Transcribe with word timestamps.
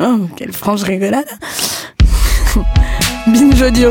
Oh, 0.00 0.26
quelle 0.36 0.52
franche 0.52 0.82
rigolade. 0.82 1.24
Binge 3.28 3.62
audio. 3.62 3.90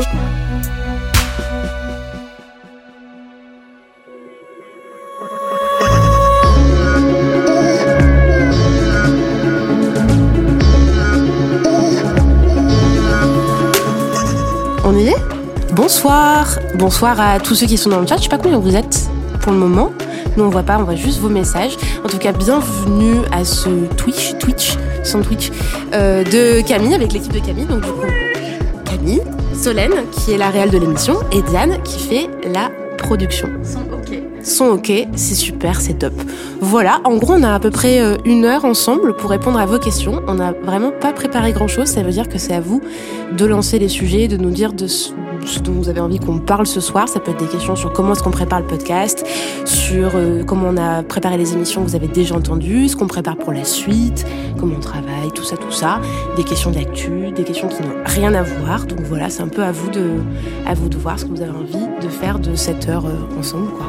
On 14.84 14.94
y 14.98 15.08
est? 15.08 15.14
Bonsoir. 15.72 16.58
Bonsoir 16.74 17.18
à 17.18 17.40
tous 17.40 17.54
ceux 17.54 17.66
qui 17.66 17.78
sont 17.78 17.88
dans 17.88 18.00
le 18.00 18.06
chat. 18.06 18.18
Je 18.18 18.24
sais 18.24 18.28
pas 18.28 18.36
combien 18.36 18.58
vous 18.58 18.76
êtes 18.76 19.08
pour 19.40 19.52
le 19.52 19.58
moment. 19.58 19.90
Nous 20.36 20.44
on 20.44 20.50
voit 20.50 20.64
pas, 20.64 20.78
on 20.78 20.84
voit 20.84 20.96
juste 20.96 21.20
vos 21.20 21.30
messages. 21.30 21.76
En 22.04 22.08
tout 22.08 22.18
cas, 22.18 22.32
bienvenue 22.32 23.20
à 23.32 23.44
ce 23.44 23.70
Twitch, 23.96 24.36
Twitch, 24.38 24.76
son 25.04 25.22
Twitch 25.22 25.50
euh, 25.92 26.24
de 26.24 26.66
Camille 26.66 26.94
avec 26.94 27.12
l'équipe 27.12 27.32
de 27.32 27.40
Camille. 27.40 27.66
Donc 27.66 27.82
du 27.82 27.90
coup, 27.90 28.06
Camille, 28.84 29.22
Solène 29.54 29.92
qui 30.12 30.32
est 30.32 30.38
la 30.38 30.50
réelle 30.50 30.70
de 30.70 30.78
l'émission 30.78 31.14
et 31.32 31.42
Diane 31.42 31.82
qui 31.82 31.98
fait 31.98 32.28
la 32.52 32.70
production. 32.96 33.48
Sont 33.62 33.80
ok. 33.92 34.18
Sont 34.42 34.66
ok, 34.66 34.92
c'est 35.14 35.34
super, 35.34 35.80
c'est 35.80 35.94
top. 35.94 36.12
Voilà, 36.60 37.00
en 37.04 37.16
gros, 37.16 37.34
on 37.34 37.42
a 37.42 37.54
à 37.54 37.60
peu 37.60 37.70
près 37.70 38.00
euh, 38.00 38.16
une 38.24 38.44
heure 38.44 38.64
ensemble 38.64 39.14
pour 39.16 39.30
répondre 39.30 39.58
à 39.58 39.66
vos 39.66 39.78
questions. 39.78 40.22
On 40.26 40.34
n'a 40.34 40.52
vraiment 40.52 40.90
pas 40.90 41.12
préparé 41.12 41.52
grand 41.52 41.68
chose, 41.68 41.86
ça 41.86 42.02
veut 42.02 42.10
dire 42.10 42.28
que 42.28 42.38
c'est 42.38 42.54
à 42.54 42.60
vous 42.60 42.82
de 43.32 43.44
lancer 43.46 43.78
les 43.78 43.88
sujets, 43.88 44.28
de 44.28 44.36
nous 44.36 44.50
dire 44.50 44.72
de 44.72 44.86
dont 45.62 45.72
vous 45.72 45.88
avez 45.88 46.00
envie 46.00 46.18
qu'on 46.18 46.38
parle 46.38 46.66
ce 46.66 46.80
soir. 46.80 47.08
Ça 47.08 47.20
peut 47.20 47.30
être 47.30 47.38
des 47.38 47.46
questions 47.46 47.76
sur 47.76 47.92
comment 47.92 48.12
est-ce 48.12 48.22
qu'on 48.22 48.30
prépare 48.30 48.60
le 48.60 48.66
podcast, 48.66 49.24
sur 49.64 50.12
euh, 50.14 50.42
comment 50.44 50.68
on 50.68 50.76
a 50.76 51.02
préparé 51.02 51.36
les 51.36 51.52
émissions 51.52 51.82
que 51.82 51.88
vous 51.88 51.96
avez 51.96 52.08
déjà 52.08 52.34
entendues, 52.34 52.88
ce 52.88 52.96
qu'on 52.96 53.06
prépare 53.06 53.36
pour 53.36 53.52
la 53.52 53.64
suite, 53.64 54.26
comment 54.58 54.74
on 54.76 54.80
travaille, 54.80 55.30
tout 55.34 55.44
ça, 55.44 55.56
tout 55.56 55.70
ça. 55.70 56.00
Des 56.36 56.44
questions 56.44 56.70
d'actu, 56.70 57.30
des 57.32 57.44
questions 57.44 57.68
qui 57.68 57.82
n'ont 57.82 57.94
rien 58.04 58.34
à 58.34 58.42
voir. 58.42 58.86
Donc 58.86 59.00
voilà, 59.02 59.30
c'est 59.30 59.42
un 59.42 59.48
peu 59.48 59.62
à 59.62 59.72
vous 59.72 59.90
de, 59.90 60.20
à 60.66 60.74
vous 60.74 60.88
de 60.88 60.96
voir 60.96 61.18
ce 61.18 61.24
que 61.24 61.30
vous 61.30 61.42
avez 61.42 61.50
envie 61.50 61.86
de 62.02 62.08
faire 62.08 62.38
de 62.38 62.54
cette 62.54 62.88
heure 62.88 63.06
euh, 63.06 63.38
ensemble, 63.38 63.70
quoi. 63.70 63.86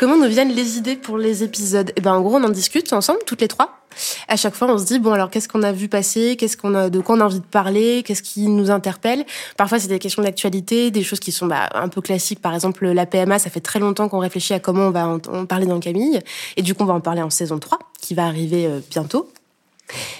Comment 0.00 0.16
nous 0.16 0.30
viennent 0.30 0.54
les 0.54 0.78
idées 0.78 0.96
pour 0.96 1.18
les 1.18 1.44
épisodes? 1.44 1.92
Eh 1.94 2.00
ben, 2.00 2.14
en 2.14 2.22
gros, 2.22 2.36
on 2.36 2.44
en 2.44 2.48
discute 2.48 2.90
ensemble, 2.94 3.18
toutes 3.26 3.42
les 3.42 3.48
trois. 3.48 3.82
À 4.28 4.36
chaque 4.36 4.54
fois, 4.54 4.72
on 4.72 4.78
se 4.78 4.86
dit 4.86 4.98
bon, 4.98 5.12
alors 5.12 5.28
qu'est-ce 5.28 5.46
qu'on 5.46 5.62
a 5.62 5.72
vu 5.72 5.88
passer? 5.88 6.36
Qu'est-ce 6.38 6.56
qu'on 6.56 6.74
a, 6.74 6.88
de 6.88 7.00
quoi 7.00 7.16
on 7.16 7.20
a 7.20 7.26
envie 7.26 7.40
de 7.40 7.44
parler? 7.44 8.02
Qu'est-ce 8.02 8.22
qui 8.22 8.48
nous 8.48 8.70
interpelle? 8.70 9.26
Parfois, 9.58 9.78
c'est 9.78 9.88
des 9.88 9.98
questions 9.98 10.22
d'actualité, 10.22 10.90
des 10.90 11.02
choses 11.02 11.20
qui 11.20 11.32
sont 11.32 11.44
bah, 11.44 11.68
un 11.74 11.88
peu 11.88 12.00
classiques. 12.00 12.40
Par 12.40 12.54
exemple, 12.54 12.86
la 12.86 13.04
PMA, 13.04 13.38
ça 13.38 13.50
fait 13.50 13.60
très 13.60 13.78
longtemps 13.78 14.08
qu'on 14.08 14.20
réfléchit 14.20 14.54
à 14.54 14.58
comment 14.58 14.86
on 14.86 14.90
va 14.90 15.06
en, 15.06 15.16
en 15.16 15.44
parler 15.44 15.66
dans 15.66 15.80
Camille, 15.80 16.18
et 16.56 16.62
du 16.62 16.74
coup, 16.74 16.84
on 16.84 16.86
va 16.86 16.94
en 16.94 17.00
parler 17.00 17.20
en 17.20 17.28
saison 17.28 17.58
3, 17.58 17.78
qui 18.00 18.14
va 18.14 18.24
arriver 18.24 18.64
euh, 18.64 18.80
bientôt. 18.90 19.30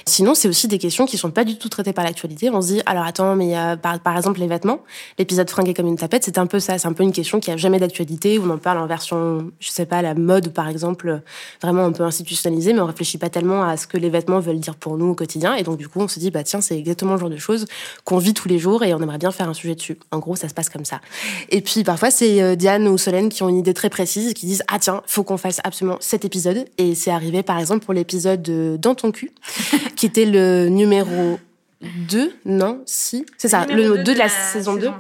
Sinon, 0.07 0.35
c'est 0.35 0.49
aussi 0.49 0.69
des 0.69 0.79
questions 0.79 1.07
qui 1.07 1.19
sont 1.19 1.31
pas 1.31 1.45
du 1.45 1.57
tout 1.57 1.69
traitées 1.69 1.93
par 1.93 2.05
l'actualité. 2.05 2.51
On 2.51 2.61
se 2.61 2.69
dit, 2.69 2.83
alors 2.87 3.05
attends, 3.05 3.37
mais 3.37 3.57
euh, 3.57 3.77
par, 3.77 4.17
exemple 4.17 4.41
les 4.41 4.47
vêtements, 4.47 4.81
l'épisode 5.19 5.49
fringué 5.49 5.75
comme 5.75 5.87
une 5.87 5.97
tapette, 5.97 6.25
c'est 6.25 6.39
un 6.39 6.47
peu 6.47 6.61
ça. 6.61 6.79
C'est 6.79 6.89
un 6.89 6.93
peu 6.93 7.03
une 7.03 7.13
question 7.13 7.41
qui 7.41 7.51
a 7.51 7.57
jamais 7.57 7.79
d'actualité. 7.79 8.39
On 8.39 8.51
en 8.51 8.59
parle 8.59 8.79
en 8.79 8.87
version, 8.87 9.51
je 9.61 9.71
sais 9.71 9.87
pas, 9.87 10.03
la 10.03 10.15
mode 10.15 10.53
par 10.53 10.69
exemple, 10.69 11.23
vraiment 11.63 11.85
un 11.85 11.93
peu 11.93 12.05
institutionnalisée, 12.05 12.73
mais 12.73 12.81
on 12.81 12.87
réfléchit 12.87 13.19
pas 13.19 13.31
tellement 13.31 13.63
à 13.63 13.77
ce 13.77 13.87
que 13.87 13.97
les 13.97 14.11
vêtements 14.11 14.41
veulent 14.41 14.61
dire 14.61 14.77
pour 14.77 14.97
nous 14.97 15.07
au 15.07 15.15
quotidien. 15.15 15.55
Et 15.55 15.63
donc 15.63 15.79
du 15.79 15.89
coup, 15.89 16.01
on 16.01 16.09
se 16.09 16.19
dit, 16.19 16.31
bah 16.31 16.43
tiens, 16.43 16.61
c'est 16.61 16.79
exactement 16.79 17.15
le 17.15 17.21
genre 17.21 17.31
de 17.31 17.37
choses 17.37 17.67
qu'on 18.05 18.19
vit 18.19 18.35
tous 18.35 18.49
les 18.49 18.59
jours 18.59 18.83
et 18.83 18.95
on 18.95 19.01
aimerait 19.01 19.19
bien 19.19 19.31
faire 19.31 19.49
un 19.49 19.55
sujet 19.55 19.75
dessus. 19.75 19.99
En 20.11 20.19
gros, 20.19 20.37
ça 20.37 20.49
se 20.49 20.55
passe 20.55 20.69
comme 20.69 20.85
ça. 20.85 21.01
Et 21.51 21.61
puis 21.61 21.85
parfois, 21.85 22.11
c'est 22.11 22.43
euh, 22.43 22.57
Diane 22.57 22.89
ou 22.89 22.99
Solène 22.99 23.29
qui 23.29 23.43
ont 23.43 23.49
une 23.49 23.59
idée 23.59 23.75
très 23.75 23.91
précise, 23.91 24.35
qui 24.35 24.47
disent, 24.47 24.63
ah 24.69 24.79
tiens, 24.79 25.03
faut 25.07 25.25
qu'on 25.25 25.37
fasse 25.37 25.61
absolument 25.65 25.99
cet 26.01 26.25
épisode. 26.25 26.65
Et 26.79 26.95
c'est 26.95 27.11
arrivé 27.11 27.43
par 27.43 27.59
exemple 27.59 27.85
pour 27.85 27.95
l'épisode 27.95 28.43
de 28.43 28.77
Dans 28.81 28.95
ton 28.95 29.13
cul 29.13 29.33
qui 29.97 30.07
était 30.07 30.27
le 30.27 30.69
numéro 30.69 31.39
2, 31.81 32.33
non, 32.45 32.83
si, 32.87 33.25
c'est 33.39 33.49
ça, 33.49 33.67
le 33.67 33.75
numéro 33.75 33.97
2 33.97 34.03
de 34.03 34.13
la, 34.19 34.29
saison 34.29 34.77
2, 34.77 34.91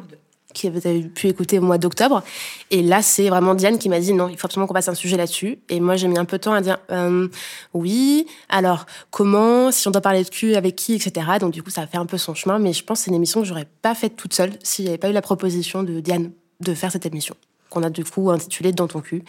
qui 0.54 0.68
vous 0.68 0.86
avez 0.86 1.02
pu 1.02 1.28
écouter 1.28 1.58
au 1.58 1.62
mois 1.62 1.78
d'octobre. 1.78 2.22
Et 2.70 2.82
là, 2.82 3.02
c'est 3.02 3.28
vraiment 3.28 3.54
Diane 3.54 3.78
qui 3.78 3.88
m'a 3.88 4.00
dit 4.00 4.12
non, 4.12 4.28
il 4.28 4.36
faut 4.36 4.46
absolument 4.46 4.66
qu'on 4.66 4.74
passe 4.74 4.88
un 4.88 4.94
sujet 4.94 5.16
là-dessus. 5.16 5.58
Et 5.68 5.80
moi, 5.80 5.96
j'ai 5.96 6.08
mis 6.08 6.18
un 6.18 6.24
peu 6.24 6.38
de 6.38 6.42
temps 6.42 6.52
à 6.52 6.60
dire 6.60 6.78
euh, 6.90 7.28
oui, 7.74 8.26
alors 8.48 8.86
comment, 9.10 9.70
si 9.70 9.86
on 9.88 9.90
doit 9.90 10.00
parler 10.00 10.24
de 10.24 10.28
cul, 10.28 10.54
avec 10.54 10.76
qui, 10.76 10.94
etc. 10.94 11.26
Donc 11.40 11.52
du 11.52 11.62
coup, 11.62 11.70
ça 11.70 11.82
a 11.82 11.86
fait 11.86 11.98
un 11.98 12.06
peu 12.06 12.18
son 12.18 12.34
chemin, 12.34 12.58
mais 12.58 12.72
je 12.72 12.84
pense 12.84 13.00
que 13.00 13.04
c'est 13.04 13.10
une 13.10 13.16
émission 13.16 13.40
que 13.40 13.46
j'aurais 13.46 13.68
pas 13.82 13.94
faite 13.94 14.16
toute 14.16 14.34
seule 14.34 14.52
s'il 14.62 14.84
n'y 14.84 14.88
avait 14.90 14.98
pas 14.98 15.10
eu 15.10 15.14
la 15.14 15.22
proposition 15.22 15.82
de 15.82 16.00
Diane 16.00 16.32
de 16.60 16.74
faire 16.74 16.92
cette 16.92 17.06
émission 17.06 17.34
qu'on 17.70 17.82
a 17.82 17.90
du 17.90 18.04
coup 18.04 18.30
intitulée 18.30 18.72
Dans 18.72 18.88
ton 18.88 19.00
cul, 19.00 19.22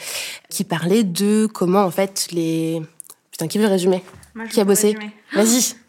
qui 0.49 0.63
parlait 0.63 1.03
de 1.03 1.45
comment 1.45 1.83
en 1.83 1.91
fait 1.91 2.27
les... 2.31 2.81
Putain, 3.29 3.47
qui 3.47 3.59
veut 3.59 3.67
résumer? 3.67 4.03
Moi, 4.35 4.45
Qui 4.47 4.61
a 4.61 4.63
bossé. 4.63 4.97
Vas-y. 5.33 5.75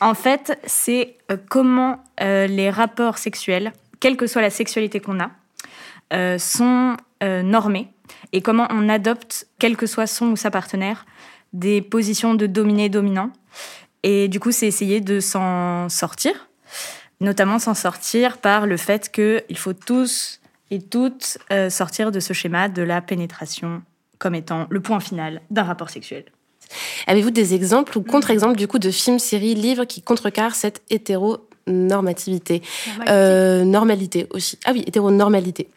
En 0.00 0.14
fait, 0.14 0.58
c'est 0.66 1.16
euh, 1.30 1.36
comment 1.48 2.04
euh, 2.20 2.46
les 2.46 2.68
rapports 2.68 3.16
sexuels, 3.16 3.72
quelle 4.00 4.16
que 4.16 4.26
soit 4.26 4.42
la 4.42 4.50
sexualité 4.50 5.00
qu'on 5.00 5.20
a, 5.20 5.30
euh, 6.12 6.38
sont 6.38 6.96
euh, 7.22 7.42
normés 7.42 7.88
et 8.32 8.42
comment 8.42 8.66
on 8.70 8.88
adopte, 8.88 9.46
quel 9.58 9.76
que 9.76 9.86
soit 9.86 10.06
son 10.06 10.26
ou 10.26 10.36
sa 10.36 10.50
partenaire, 10.50 11.06
des 11.54 11.80
positions 11.80 12.34
de 12.34 12.46
dominé-dominant. 12.46 13.30
Et 14.02 14.28
du 14.28 14.38
coup, 14.38 14.52
c'est 14.52 14.66
essayer 14.66 15.00
de 15.00 15.20
s'en 15.20 15.88
sortir, 15.88 16.48
notamment 17.20 17.58
s'en 17.58 17.74
sortir 17.74 18.38
par 18.38 18.66
le 18.66 18.76
fait 18.76 19.10
qu'il 19.10 19.56
faut 19.56 19.72
tous 19.72 20.40
et 20.70 20.82
toutes 20.82 21.38
sortir 21.70 22.12
de 22.12 22.20
ce 22.20 22.34
schéma 22.34 22.68
de 22.68 22.82
la 22.82 23.00
pénétration 23.00 23.82
comme 24.18 24.34
étant 24.34 24.66
le 24.68 24.80
point 24.80 25.00
final 25.00 25.40
d'un 25.50 25.62
rapport 25.62 25.90
sexuel. 25.90 26.24
Avez-vous 27.06 27.30
des 27.30 27.54
exemples 27.54 27.98
ou 27.98 28.02
contre-exemples 28.02 28.56
du 28.56 28.68
coup 28.68 28.78
de 28.78 28.90
films, 28.90 29.18
séries, 29.18 29.54
livres 29.54 29.84
qui 29.84 30.02
contrecarrent 30.02 30.54
cette 30.54 30.82
hétéronormativité? 30.90 32.62
Euh, 33.08 33.64
Normalité 33.64 34.26
aussi. 34.30 34.58
Ah 34.64 34.72
oui, 34.72 34.84
hétéronormalité. 34.86 35.68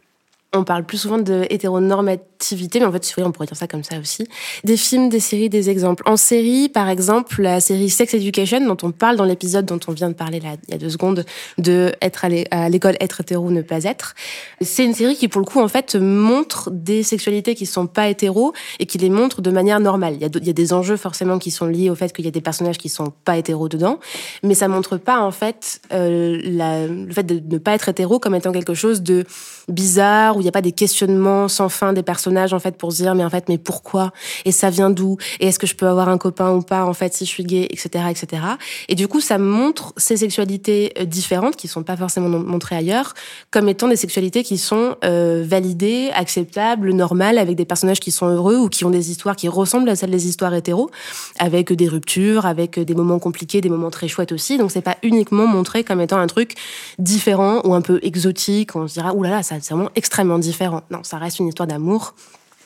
On 0.52 0.64
parle 0.64 0.84
plus 0.84 0.98
souvent 0.98 1.20
de 1.20 1.46
hétéronormativité, 1.52 2.80
mais 2.80 2.88
en 2.88 2.92
fait, 2.92 3.14
on 3.20 3.32
pourrait 3.32 3.46
dire 3.46 3.56
ça 3.56 3.68
comme 3.68 3.84
ça 3.84 4.00
aussi. 4.00 4.28
Des 4.64 4.78
films, 4.78 5.08
des 5.08 5.20
séries, 5.20 5.48
des 5.48 5.70
exemples. 5.70 6.02
En 6.08 6.18
série, 6.18 6.70
par 6.70 6.90
exemple, 6.90 7.40
la 7.44 7.60
série 7.60 7.92
Sex 7.92 8.16
Education, 8.16 8.66
dont 8.66 8.78
on 8.82 8.92
parle 8.92 9.16
dans 9.16 9.26
l'épisode 9.26 9.66
dont 9.66 9.80
on 9.88 9.92
vient 9.92 10.10
de 10.10 10.16
parler 10.16 10.40
là, 10.40 10.56
il 10.68 10.72
y 10.72 10.74
a 10.74 10.80
deux 10.80 10.90
secondes, 10.90 11.24
de 11.60 11.92
être 12.02 12.26
à 12.26 12.30
l'é- 12.30 12.48
à 12.50 12.68
l'école, 12.68 12.98
être 13.00 13.22
hétéro, 13.22 13.52
ne 13.52 13.62
pas 13.62 13.84
être. 13.84 14.16
C'est 14.60 14.84
une 14.84 14.96
série 14.96 15.16
qui, 15.16 15.28
pour 15.28 15.40
le 15.40 15.46
coup, 15.46 15.60
en 15.60 15.68
fait, 15.68 15.96
montre 15.96 16.72
des 16.72 17.04
sexualités 17.04 17.54
qui 17.54 17.68
sont 17.68 17.86
pas 17.86 18.10
hétéros 18.10 18.54
et 18.80 18.88
qui 18.88 18.98
les 18.98 19.12
montre 19.12 19.44
de 19.44 19.52
manière 19.52 19.80
normale. 19.80 20.16
Il 20.16 20.22
y 20.22 20.50
a, 20.50 20.54
des 20.54 20.74
enjeux 20.74 20.98
forcément 20.98 21.38
qui 21.38 21.52
sont 21.52 21.68
liés 21.68 21.92
au 21.92 21.96
fait 21.96 22.12
qu'il 22.12 22.26
y 22.26 22.28
a 22.28 22.32
des 22.32 22.42
personnages 22.42 22.80
qui 22.80 22.90
sont 22.90 23.14
pas 23.24 23.38
hétéros 23.38 23.70
dedans, 23.70 24.00
mais 24.42 24.56
ça 24.56 24.68
montre 24.68 24.98
pas, 24.98 25.22
en 25.22 25.32
fait, 25.32 25.80
euh, 25.94 26.40
le 26.44 27.14
fait 27.14 27.24
de 27.24 27.40
ne 27.54 27.60
pas 27.60 27.76
être 27.76 27.88
hétéro 27.88 28.18
comme 28.18 28.34
étant 28.34 28.52
quelque 28.52 28.74
chose 28.74 29.04
de 29.04 29.26
bizarre, 29.68 30.39
où 30.40 30.42
il 30.42 30.46
n'y 30.46 30.50
a 30.50 30.54
pas 30.54 30.62
des 30.62 30.72
questionnements 30.72 31.48
sans 31.48 31.70
fin 31.70 31.94
des 31.94 32.04
personnages, 32.04 32.54
en 32.54 32.60
fait, 32.60 32.78
pour 32.78 32.92
se 32.92 33.04
dire, 33.04 33.14
mais 33.14 33.26
en 33.26 33.30
fait, 33.30 33.50
mais 33.50 33.58
pourquoi? 33.58 34.12
Et 34.46 34.52
ça 34.52 34.70
vient 34.70 34.90
d'où? 34.90 35.18
Et 35.40 35.48
est-ce 35.48 35.60
que 35.60 35.68
je 35.68 35.76
peux 35.76 35.88
avoir 35.88 36.10
un 36.10 36.18
copain 36.18 36.52
ou 36.54 36.62
pas, 36.62 36.86
en 36.86 36.94
fait, 36.94 37.14
si 37.14 37.26
je 37.26 37.30
suis 37.30 37.44
gay, 37.44 37.68
etc., 37.70 38.06
etc. 38.10 38.42
Et 38.88 38.96
du 38.96 39.08
coup, 39.08 39.22
ça 39.22 39.38
montre 39.38 39.94
ces 39.98 40.18
sexualités 40.18 40.94
euh, 41.00 41.06
différentes, 41.06 41.56
qui 41.56 41.68
sont 41.68 41.84
pas 41.84 41.98
forcément 41.98 42.30
montrées 42.30 42.76
ailleurs, 42.76 43.14
comme 43.52 43.70
étant 43.70 43.88
des 43.88 43.96
sexualités 43.96 44.44
qui 44.44 44.58
sont 44.58 44.96
euh, 45.04 45.44
validées, 45.46 46.10
acceptables, 46.14 46.92
normales, 46.92 47.38
avec 47.38 47.56
des 47.56 47.66
personnages 47.66 48.00
qui 48.00 48.12
sont 48.12 48.28
heureux 48.28 48.58
ou 48.58 48.70
qui 48.70 48.86
ont 48.86 48.90
des 48.90 49.12
histoires 49.12 49.36
qui 49.36 49.48
ressemblent 49.48 49.90
à 49.90 49.96
celles 49.96 50.12
des 50.12 50.28
histoires 50.28 50.54
hétéros, 50.54 50.90
avec 51.38 51.74
des 51.74 51.88
ruptures, 51.88 52.46
avec 52.46 52.80
des 52.80 52.96
moments 52.96 53.20
compliqués, 53.20 53.62
des 53.62 53.70
moments 53.70 53.92
très 53.92 54.08
chouettes 54.08 54.32
aussi. 54.32 54.58
Donc, 54.58 54.72
c'est 54.72 54.82
pas 54.82 54.98
uniquement 55.04 55.48
montré 55.48 55.84
comme 55.84 56.02
étant 56.02 56.18
un 56.18 56.28
truc 56.28 56.56
différent 56.98 57.62
ou 57.66 57.74
un 57.74 57.82
peu 57.82 58.00
exotique. 58.04 58.76
On 58.76 58.88
se 58.88 58.94
dira, 58.94 59.14
oulala, 59.14 59.30
là 59.30 59.38
là, 59.38 59.44
ça, 59.44 59.56
c'est 59.62 59.74
vraiment 59.74 59.90
extrêmement 60.30 60.40
différent. 60.40 60.82
Non, 60.92 61.04
ça 61.04 61.18
reste 61.18 61.40
une 61.40 61.48
histoire 61.48 61.68
d'amour. 61.68 62.14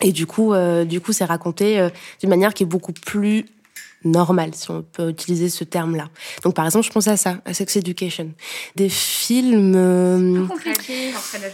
Et 0.02 0.12
du 0.12 0.26
coup, 0.26 0.54
euh, 0.54 0.86
du 0.86 1.00
coup, 1.00 1.14
c'est 1.14 1.26
raconté 1.26 1.80
euh, 1.80 1.90
d'une 2.20 2.30
manière 2.30 2.54
qui 2.54 2.64
est 2.64 2.68
beaucoup 2.68 2.94
plus 2.94 3.46
normale, 4.04 4.52
si 4.54 4.70
on 4.70 4.82
peut 4.82 5.10
utiliser 5.10 5.48
ce 5.48 5.64
terme-là. 5.64 6.10
Donc, 6.44 6.56
par 6.56 6.66
exemple, 6.66 6.86
je 6.86 6.92
pense 6.92 7.08
à 7.08 7.16
ça, 7.16 7.38
à 7.46 7.54
Sex 7.54 7.78
Education. 7.78 8.32
Des 8.76 8.90
films... 8.90 9.76
euh, 9.76 10.46
Compliqué, 10.48 11.12
la 11.42 11.50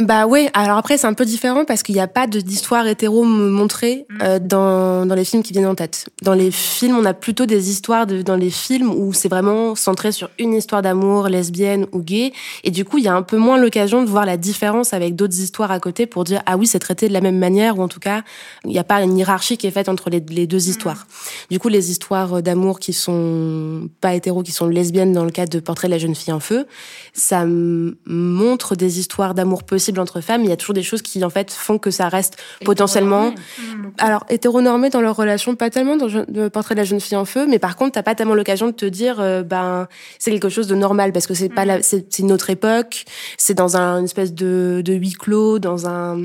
Bah 0.00 0.26
ouais, 0.26 0.50
alors 0.54 0.76
après 0.76 0.98
c'est 0.98 1.06
un 1.06 1.14
peu 1.14 1.24
différent 1.24 1.64
parce 1.64 1.84
qu'il 1.84 1.94
n'y 1.94 2.00
a 2.00 2.08
pas 2.08 2.26
d'histoire 2.26 2.84
hétéro 2.88 3.22
montrée 3.22 4.06
mm. 4.10 4.18
euh, 4.22 4.38
dans, 4.40 5.06
dans 5.06 5.14
les 5.14 5.24
films 5.24 5.44
qui 5.44 5.52
viennent 5.52 5.68
en 5.68 5.76
tête. 5.76 6.08
Dans 6.22 6.34
les 6.34 6.50
films, 6.50 6.96
on 6.96 7.04
a 7.04 7.14
plutôt 7.14 7.46
des 7.46 7.70
histoires 7.70 8.04
de, 8.04 8.20
dans 8.20 8.34
les 8.34 8.50
films 8.50 8.90
où 8.90 9.12
c'est 9.12 9.28
vraiment 9.28 9.76
centré 9.76 10.10
sur 10.10 10.30
une 10.40 10.54
histoire 10.54 10.82
d'amour 10.82 11.28
lesbienne 11.28 11.86
ou 11.92 12.00
gay. 12.00 12.32
Et 12.64 12.72
du 12.72 12.84
coup, 12.84 12.98
il 12.98 13.04
y 13.04 13.08
a 13.08 13.14
un 13.14 13.22
peu 13.22 13.36
moins 13.36 13.56
l'occasion 13.56 14.02
de 14.02 14.08
voir 14.08 14.26
la 14.26 14.36
différence 14.36 14.92
avec 14.92 15.14
d'autres 15.14 15.38
histoires 15.38 15.70
à 15.70 15.78
côté 15.78 16.06
pour 16.06 16.24
dire 16.24 16.42
ah 16.44 16.56
oui, 16.56 16.66
c'est 16.66 16.80
traité 16.80 17.06
de 17.06 17.12
la 17.12 17.20
même 17.20 17.38
manière 17.38 17.78
ou 17.78 17.82
en 17.82 17.88
tout 17.88 18.00
cas, 18.00 18.24
il 18.64 18.70
n'y 18.70 18.80
a 18.80 18.84
pas 18.84 19.00
une 19.00 19.16
hiérarchie 19.16 19.56
qui 19.58 19.68
est 19.68 19.70
faite 19.70 19.88
entre 19.88 20.10
les, 20.10 20.24
les 20.28 20.48
deux 20.48 20.68
histoires. 20.68 21.06
Mm. 21.06 21.52
Du 21.52 21.58
coup, 21.60 21.68
les 21.68 21.92
histoires 21.92 22.42
d'amour 22.42 22.80
qui 22.80 22.94
sont 22.94 23.88
pas 24.00 24.14
hétéro, 24.14 24.42
qui 24.42 24.50
sont 24.50 24.66
lesbiennes 24.66 25.12
dans 25.12 25.24
le 25.24 25.30
cadre 25.30 25.50
de 25.50 25.60
Portrait 25.60 25.86
de 25.86 25.92
la 25.92 25.98
jeune 25.98 26.16
fille 26.16 26.32
en 26.32 26.40
feu, 26.40 26.66
ça 27.12 27.44
montre 27.46 28.74
des 28.74 28.98
histoires 28.98 29.34
d'amour 29.34 29.62
possibles 29.62 29.83
entre 29.98 30.20
femmes, 30.20 30.42
il 30.42 30.50
y 30.50 30.52
a 30.52 30.56
toujours 30.56 30.74
des 30.74 30.82
choses 30.82 31.02
qui 31.02 31.24
en 31.24 31.30
fait 31.30 31.50
font 31.52 31.78
que 31.78 31.90
ça 31.90 32.08
reste 32.08 32.36
potentiellement. 32.64 33.30
Mmh, 33.30 33.88
Alors 33.98 34.24
hétéronormé 34.28 34.90
dans 34.90 35.00
leur 35.00 35.16
relation, 35.16 35.54
pas 35.54 35.70
tellement 35.70 35.96
dans 35.96 36.08
le 36.08 36.48
portrait 36.50 36.74
de 36.74 36.80
la 36.80 36.84
jeune 36.84 37.00
fille 37.00 37.16
en 37.16 37.24
feu, 37.24 37.46
mais 37.48 37.58
par 37.58 37.76
contre 37.76 37.92
t'as 37.92 38.02
pas 38.02 38.14
tellement 38.14 38.34
l'occasion 38.34 38.66
de 38.66 38.72
te 38.72 38.86
dire 38.86 39.20
euh, 39.20 39.42
ben 39.42 39.88
c'est 40.18 40.30
quelque 40.30 40.48
chose 40.48 40.66
de 40.66 40.74
normal 40.74 41.12
parce 41.12 41.26
que 41.26 41.34
c'est 41.34 41.48
pas 41.48 41.64
la, 41.64 41.82
c'est 41.82 42.18
une 42.18 42.32
autre 42.32 42.50
époque, 42.50 43.04
c'est 43.38 43.54
dans 43.54 43.76
un 43.76 43.98
une 43.98 44.04
espèce 44.04 44.34
de, 44.34 44.82
de 44.84 44.92
huis 44.92 45.12
clos, 45.12 45.58
dans 45.58 45.86
un 45.86 46.22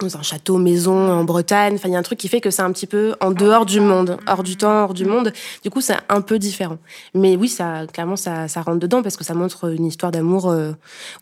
dans 0.00 0.16
un 0.16 0.22
château 0.22 0.58
maison 0.58 1.10
en 1.10 1.24
Bretagne. 1.24 1.74
Enfin, 1.74 1.88
il 1.88 1.92
y 1.92 1.96
a 1.96 1.98
un 1.98 2.02
truc 2.02 2.18
qui 2.18 2.28
fait 2.28 2.40
que 2.40 2.50
c'est 2.50 2.62
un 2.62 2.72
petit 2.72 2.86
peu 2.86 3.14
en 3.20 3.30
dehors 3.30 3.66
du 3.66 3.80
monde, 3.80 4.16
hors 4.26 4.42
du 4.42 4.56
temps, 4.56 4.84
hors 4.84 4.94
du 4.94 5.04
monde. 5.04 5.32
Du 5.62 5.70
coup, 5.70 5.80
c'est 5.80 5.96
un 6.08 6.20
peu 6.20 6.38
différent. 6.38 6.78
Mais 7.14 7.36
oui, 7.36 7.48
ça, 7.48 7.86
clairement, 7.92 8.16
ça, 8.16 8.48
ça 8.48 8.62
rentre 8.62 8.78
dedans 8.78 9.02
parce 9.02 9.16
que 9.16 9.24
ça 9.24 9.34
montre 9.34 9.72
une 9.72 9.86
histoire 9.86 10.12
d'amour 10.12 10.50
euh, 10.50 10.72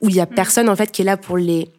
où 0.02 0.08
il 0.08 0.16
y 0.16 0.20
a 0.20 0.26
personne 0.26 0.68
en 0.68 0.76
fait 0.76 0.90
qui 0.90 1.02
est 1.02 1.04
là 1.04 1.16
pour 1.16 1.36
les 1.36 1.70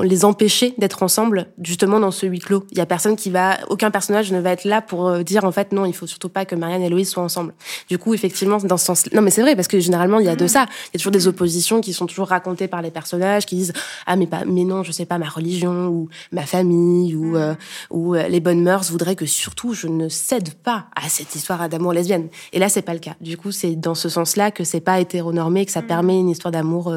les 0.00 0.24
empêcher 0.24 0.74
d'être 0.78 1.02
ensemble 1.02 1.48
justement 1.62 2.00
dans 2.00 2.10
ce 2.10 2.26
huis 2.26 2.38
clos. 2.38 2.64
Il 2.70 2.78
y 2.78 2.80
a 2.80 2.86
personne 2.86 3.16
qui 3.16 3.30
va, 3.30 3.58
aucun 3.68 3.90
personnage 3.90 4.32
ne 4.32 4.40
va 4.40 4.52
être 4.52 4.64
là 4.64 4.80
pour 4.80 5.08
euh, 5.08 5.22
dire 5.22 5.44
en 5.44 5.52
fait 5.52 5.72
non, 5.72 5.84
il 5.84 5.92
faut 5.92 6.06
surtout 6.06 6.28
pas 6.28 6.44
que 6.44 6.54
Marianne 6.54 6.82
et 6.82 6.88
Louise 6.88 7.10
soient 7.10 7.22
ensemble. 7.22 7.52
Du 7.88 7.98
coup, 7.98 8.14
effectivement, 8.14 8.56
dans 8.58 8.76
ce 8.76 8.86
sens, 8.86 9.12
non 9.12 9.20
mais 9.20 9.30
c'est 9.30 9.42
vrai 9.42 9.54
parce 9.54 9.68
que 9.68 9.78
généralement 9.80 10.18
il 10.20 10.26
y 10.26 10.28
a 10.30 10.36
de 10.36 10.44
mm. 10.44 10.48
ça. 10.48 10.66
Il 10.86 10.94
y 10.94 10.96
a 10.96 10.98
toujours 10.98 11.12
des 11.12 11.28
oppositions 11.28 11.80
qui 11.80 11.92
sont 11.92 12.06
toujours 12.06 12.28
racontées 12.28 12.68
par 12.68 12.80
les 12.80 12.90
personnages 12.90 13.44
qui 13.44 13.56
disent 13.56 13.72
ah 14.06 14.16
mais 14.16 14.26
pas, 14.26 14.44
mais 14.46 14.64
non, 14.64 14.82
je 14.82 14.92
sais 14.92 15.06
pas 15.06 15.18
ma 15.18 15.28
religion 15.28 15.88
ou 15.88 16.08
ma 16.30 16.46
famille 16.46 17.14
ou 17.14 17.32
mm. 17.32 17.36
euh, 17.36 17.54
ou 17.90 18.14
euh, 18.14 18.28
les 18.28 18.40
bonnes 18.40 18.62
mœurs 18.62 18.90
voudraient 18.90 19.16
que 19.16 19.26
surtout 19.26 19.74
je 19.74 19.88
ne 19.88 20.08
cède 20.08 20.54
pas 20.54 20.86
à 20.96 21.08
cette 21.08 21.34
histoire 21.34 21.68
d'amour 21.68 21.92
lesbienne. 21.92 22.28
Et 22.52 22.58
là 22.58 22.68
c'est 22.68 22.82
pas 22.82 22.94
le 22.94 23.00
cas. 23.00 23.14
Du 23.20 23.36
coup, 23.36 23.52
c'est 23.52 23.76
dans 23.76 23.94
ce 23.94 24.08
sens-là 24.08 24.50
que 24.50 24.64
c'est 24.64 24.80
pas 24.80 25.00
hétéronormé, 25.00 25.66
que 25.66 25.72
ça 25.72 25.82
mm. 25.82 25.86
permet 25.86 26.18
une 26.18 26.28
histoire 26.28 26.52
d'amour 26.52 26.92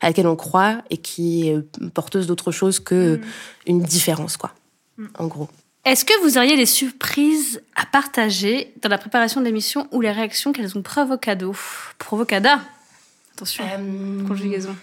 à 0.00 0.08
laquelle 0.08 0.26
on 0.26 0.36
croit 0.36 0.82
et 0.90 0.96
qui 0.96 1.48
est 1.48 1.90
porteuse 1.90 2.26
d'autre 2.26 2.50
chose 2.52 2.80
que 2.80 3.16
mm. 3.16 3.20
une 3.66 3.82
différence, 3.82 4.36
quoi. 4.36 4.52
Mm. 4.98 5.06
En 5.18 5.26
gros. 5.26 5.48
Est-ce 5.84 6.04
que 6.04 6.20
vous 6.22 6.36
auriez 6.36 6.56
des 6.56 6.66
surprises 6.66 7.62
à 7.76 7.86
partager 7.86 8.74
dans 8.82 8.88
la 8.88 8.98
préparation 8.98 9.40
de 9.40 9.46
l'émission 9.46 9.86
ou 9.92 10.00
les 10.00 10.10
réactions 10.10 10.52
qu'elles 10.52 10.76
ont 10.76 10.82
provocado 10.82 11.54
Provocada 11.98 12.58
Attention, 13.34 13.64
euh, 13.64 14.26
conjugaison. 14.26 14.74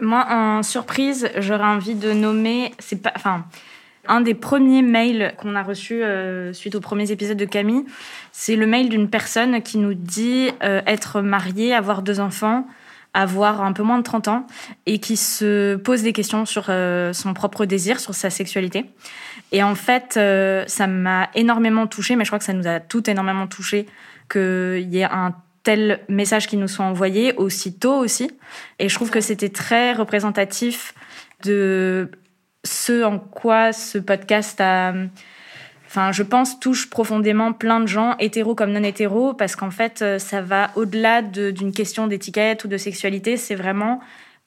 Moi, 0.00 0.24
en 0.28 0.62
surprise, 0.62 1.30
j'aurais 1.38 1.64
envie 1.64 1.94
de 1.94 2.12
nommer, 2.12 2.72
c'est 2.78 3.02
pas, 3.02 3.12
enfin, 3.16 3.46
un 4.06 4.20
des 4.20 4.34
premiers 4.34 4.82
mails 4.82 5.34
qu'on 5.38 5.56
a 5.56 5.62
reçus 5.62 6.02
euh, 6.04 6.52
suite 6.52 6.74
aux 6.74 6.80
premiers 6.80 7.10
épisodes 7.10 7.36
de 7.36 7.44
Camille, 7.44 7.84
c'est 8.30 8.54
le 8.54 8.66
mail 8.66 8.88
d'une 8.88 9.08
personne 9.08 9.62
qui 9.62 9.78
nous 9.78 9.94
dit 9.94 10.50
euh, 10.62 10.80
être 10.86 11.22
mariée, 11.22 11.74
avoir 11.74 12.02
deux 12.02 12.20
enfants, 12.20 12.68
avoir 13.16 13.62
un 13.62 13.72
peu 13.72 13.82
moins 13.82 13.96
de 13.96 14.02
30 14.02 14.28
ans 14.28 14.46
et 14.84 14.98
qui 14.98 15.16
se 15.16 15.76
pose 15.76 16.02
des 16.02 16.12
questions 16.12 16.44
sur 16.44 16.66
euh, 16.68 17.14
son 17.14 17.32
propre 17.32 17.64
désir, 17.64 17.98
sur 17.98 18.14
sa 18.14 18.28
sexualité. 18.28 18.84
Et 19.52 19.62
en 19.62 19.74
fait, 19.74 20.16
euh, 20.18 20.64
ça 20.66 20.86
m'a 20.86 21.30
énormément 21.34 21.86
touchée, 21.86 22.14
mais 22.14 22.24
je 22.24 22.28
crois 22.28 22.38
que 22.38 22.44
ça 22.44 22.52
nous 22.52 22.66
a 22.66 22.78
tout 22.78 23.08
énormément 23.08 23.46
touché 23.46 23.86
qu'il 24.30 24.88
y 24.92 24.98
ait 24.98 25.04
un 25.04 25.34
tel 25.62 26.00
message 26.10 26.46
qui 26.46 26.58
nous 26.58 26.68
soit 26.68 26.84
envoyé 26.84 27.32
aussitôt 27.36 27.94
aussi. 27.94 28.30
Et 28.78 28.90
je 28.90 28.94
trouve 28.94 29.10
que 29.10 29.22
c'était 29.22 29.48
très 29.48 29.94
représentatif 29.94 30.94
de 31.42 32.10
ce 32.64 33.02
en 33.02 33.18
quoi 33.18 33.72
ce 33.72 33.96
podcast 33.96 34.60
a 34.60 34.92
enfin, 35.96 36.12
je 36.12 36.22
pense, 36.22 36.60
touche 36.60 36.90
profondément 36.90 37.54
plein 37.54 37.80
de 37.80 37.86
gens, 37.86 38.16
hétéros 38.18 38.54
comme 38.54 38.70
non 38.70 38.82
hétéros, 38.82 39.32
parce 39.32 39.56
qu'en 39.56 39.70
fait, 39.70 40.02
euh, 40.02 40.18
ça 40.18 40.42
va 40.42 40.70
au-delà 40.76 41.22
d'une 41.22 41.72
question 41.72 42.06
d'étiquette 42.06 42.64
ou 42.64 42.68
de 42.68 42.76
sexualité. 42.76 43.38
C'est 43.38 43.54
vraiment 43.54 44.00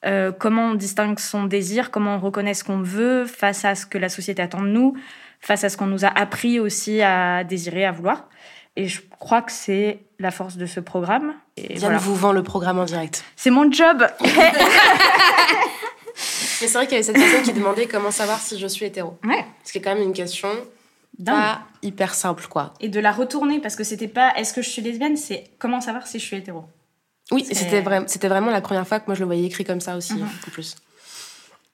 euh, 0.06 0.30
comment 0.30 0.68
on 0.68 0.74
distingue 0.74 1.18
son 1.18 1.44
désir, 1.44 1.90
comment 1.90 2.14
on 2.16 2.20
reconnaît 2.20 2.54
ce 2.54 2.62
qu'on 2.62 2.80
veut 2.80 3.24
face 3.24 3.64
à 3.64 3.74
ce 3.74 3.84
que 3.84 3.98
la 3.98 4.08
société 4.08 4.40
attend 4.40 4.62
de 4.62 4.68
nous, 4.68 4.94
face 5.40 5.64
à 5.64 5.68
ce 5.68 5.76
qu'on 5.76 5.86
nous 5.86 6.04
a 6.04 6.08
appris 6.08 6.60
aussi 6.60 7.02
à 7.02 7.42
désirer, 7.42 7.84
à 7.84 7.90
vouloir. 7.90 8.28
Et 8.76 8.86
je 8.86 9.00
crois 9.18 9.42
que 9.42 9.50
c'est 9.50 9.98
la 10.20 10.30
force 10.30 10.56
de 10.56 10.66
ce 10.66 10.78
programme. 10.78 11.34
Et 11.56 11.74
Diane 11.74 11.96
vous 11.96 12.14
vend 12.14 12.30
le 12.30 12.44
programme 12.44 12.78
en 12.78 12.84
direct. 12.84 13.24
C'est 13.34 13.50
mon 13.50 13.70
job. 13.72 14.06
Mais 16.60 16.68
c'est 16.68 16.74
vrai 16.74 16.86
qu'il 16.86 16.92
y 16.92 16.96
avait 16.96 17.02
cette 17.02 17.16
personne 17.16 17.42
qui 17.42 17.52
demandait 17.52 17.86
comment 17.86 18.12
savoir 18.12 18.38
si 18.38 18.56
je 18.58 18.66
suis 18.68 18.86
hétéro. 18.86 19.18
Ouais. 19.24 19.44
Ce 19.64 19.72
qui 19.72 19.78
est 19.78 19.80
quand 19.80 19.94
même 19.94 20.04
une 20.04 20.12
question 20.12 20.48
pas 21.24 21.62
hyper 21.82 22.14
simple, 22.14 22.46
quoi. 22.48 22.74
Et 22.80 22.88
de 22.88 23.00
la 23.00 23.12
retourner, 23.12 23.60
parce 23.60 23.76
que 23.76 23.84
c'était 23.84 24.08
pas 24.08 24.32
est-ce 24.36 24.52
que 24.52 24.62
je 24.62 24.68
suis 24.68 24.82
lesbienne, 24.82 25.16
c'est 25.16 25.44
comment 25.58 25.80
savoir 25.80 26.06
si 26.06 26.18
je 26.18 26.24
suis 26.24 26.36
hétéro? 26.36 26.64
Oui, 27.30 27.46
c'était 27.50 27.80
vrai, 27.80 28.04
vraiment 28.24 28.50
la 28.50 28.60
première 28.60 28.86
fois 28.86 28.98
que 28.98 29.06
moi 29.06 29.14
je 29.14 29.20
le 29.20 29.26
voyais 29.26 29.44
écrit 29.44 29.64
comme 29.64 29.80
ça 29.80 29.96
aussi, 29.96 30.14
mhm. 30.14 30.20
beaucoup 30.20 30.50
plus. 30.50 30.76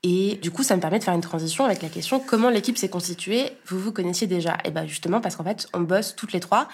Et 0.02 0.38
du 0.42 0.50
coup, 0.50 0.62
ça 0.62 0.76
me 0.76 0.80
permet 0.80 0.98
de 0.98 1.04
faire 1.04 1.14
une 1.14 1.20
transition 1.20 1.64
avec 1.64 1.82
la 1.82 1.88
question 1.88 2.20
comment 2.20 2.50
l'équipe 2.50 2.76
s'est 2.78 2.88
constituée? 2.88 3.50
Vous 3.66 3.78
vous 3.78 3.92
connaissiez 3.92 4.26
déjà? 4.26 4.54
Et 4.56 4.66
eh 4.66 4.70
bien 4.70 4.86
justement 4.86 5.20
parce 5.20 5.36
qu'en 5.36 5.44
fait, 5.44 5.66
on 5.72 5.80
bosse 5.80 6.14
toutes 6.14 6.32
les 6.32 6.40
trois 6.40 6.68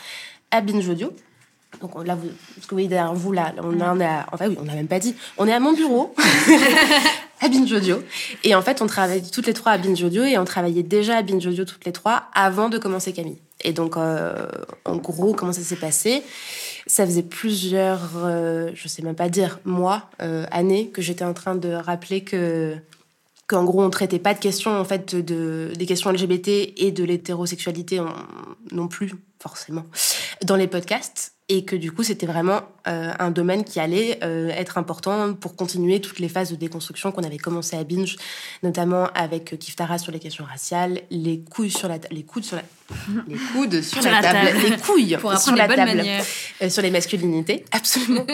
à 0.51 0.61
Binge 0.61 0.89
Audio. 0.89 1.15
Donc 1.81 2.07
là, 2.07 2.15
vous, 2.15 2.29
ce 2.61 2.67
que 2.67 2.71
vous 2.71 2.77
voyez 2.77 2.89
derrière 2.89 3.15
vous, 3.15 3.33
là, 3.33 3.55
on 3.59 3.81
en 3.81 4.01
a, 4.01 4.27
enfin 4.33 4.49
oui, 4.49 4.57
on 4.61 4.65
n'a 4.65 4.75
même 4.75 4.89
pas 4.89 4.99
dit, 4.99 5.17
on 5.39 5.47
est 5.47 5.53
à 5.53 5.61
mon 5.61 5.73
bureau, 5.73 6.15
à 7.43 7.49
Binge 7.49 7.73
Audio. 7.73 8.03
Et 8.44 8.55
en 8.55 8.62
fait, 8.62 8.81
on 8.81 8.87
travaille 8.87 9.23
toutes 9.23 9.47
les 9.47 9.53
trois 9.53 9.73
à 9.73 9.79
Binge 9.79 10.03
Audio 10.03 10.23
et 10.23 10.39
on 10.39 10.44
travaillait 10.44 10.83
déjà 10.83 11.19
à 11.19 11.23
Binge 11.23 11.47
Audio 11.47 11.65
toutes 11.65 11.85
les 11.85 11.93
trois 11.93 12.25
avant 12.35 12.69
de 12.69 12.79
commencer 12.79 13.12
Camille. 13.12 13.39
Et 13.65 13.73
donc, 13.73 13.97
euh, 13.97 14.47
en 14.85 14.97
gros, 14.97 15.35
comment 15.35 15.53
ça 15.53 15.62
s'est 15.62 15.77
passé? 15.77 16.23
Ça 16.87 17.05
faisait 17.05 17.23
plusieurs, 17.23 18.11
euh, 18.25 18.71
je 18.75 18.89
sais 18.89 19.03
même 19.03 19.15
pas 19.15 19.29
dire, 19.29 19.61
mois, 19.65 20.11
euh, 20.21 20.47
années, 20.50 20.89
que 20.89 21.03
j'étais 21.03 21.25
en 21.25 21.35
train 21.35 21.55
de 21.55 21.73
rappeler 21.73 22.23
que 22.23 22.77
qu'en 23.49 23.65
gros 23.65 23.83
on 23.83 23.91
traitait 23.91 24.21
pas 24.21 24.35
de 24.35 24.38
questions 24.38 24.71
en 24.71 24.85
fait 24.85 25.14
de, 25.14 25.73
des 25.76 25.85
questions 25.85 26.11
LGBT 26.11 26.73
et 26.76 26.90
de 26.90 27.05
l'hétérosexualité 27.05 28.00
non 28.71 28.88
plus 28.88 29.12
forcément 29.40 29.85
dans 30.43 30.57
les 30.57 30.69
podcasts 30.69 31.35
et 31.52 31.66
que 31.66 31.76
du 31.76 31.92
coup 31.92 32.02
c'était 32.02 32.25
vraiment 32.25 32.62
euh, 32.88 33.12
un 33.18 33.30
domaine 33.30 33.62
qui 33.62 33.78
allait 33.78 34.18
euh, 34.25 34.49
être 34.49 34.78
important 34.78 35.35
pour 35.35 35.54
continuer 35.54 36.00
toutes 36.00 36.18
les 36.18 36.30
phases 36.30 36.50
de 36.50 36.56
déconstruction 36.56 37.12
qu'on 37.12 37.25
avait 37.25 37.37
commencé 37.37 37.76
à 37.76 37.85
binge, 37.85 38.16
notamment 38.62 39.09
avec 39.14 39.59
Kiftara 39.59 39.99
sur 39.99 40.12
les 40.12 40.18
questions 40.18 40.44
raciales, 40.44 41.02
les 41.11 41.40
couilles 41.40 41.71
sur 41.71 41.88
la 41.88 41.99
les 42.11 42.23
coudes 42.23 42.44
sur 42.44 42.56
la 42.56 42.62
les 43.28 43.37
coudes 43.37 43.82
sur, 43.82 44.02
la, 44.02 44.21
table, 44.21 44.50
les 44.64 44.76
couilles 44.78 45.16
sur 45.38 45.54
la 45.54 45.68
table, 45.68 46.02
euh, 46.62 46.71
sur 46.71 46.82
les 46.82 46.90
masculinités, 46.90 47.64
absolument. 47.73 48.26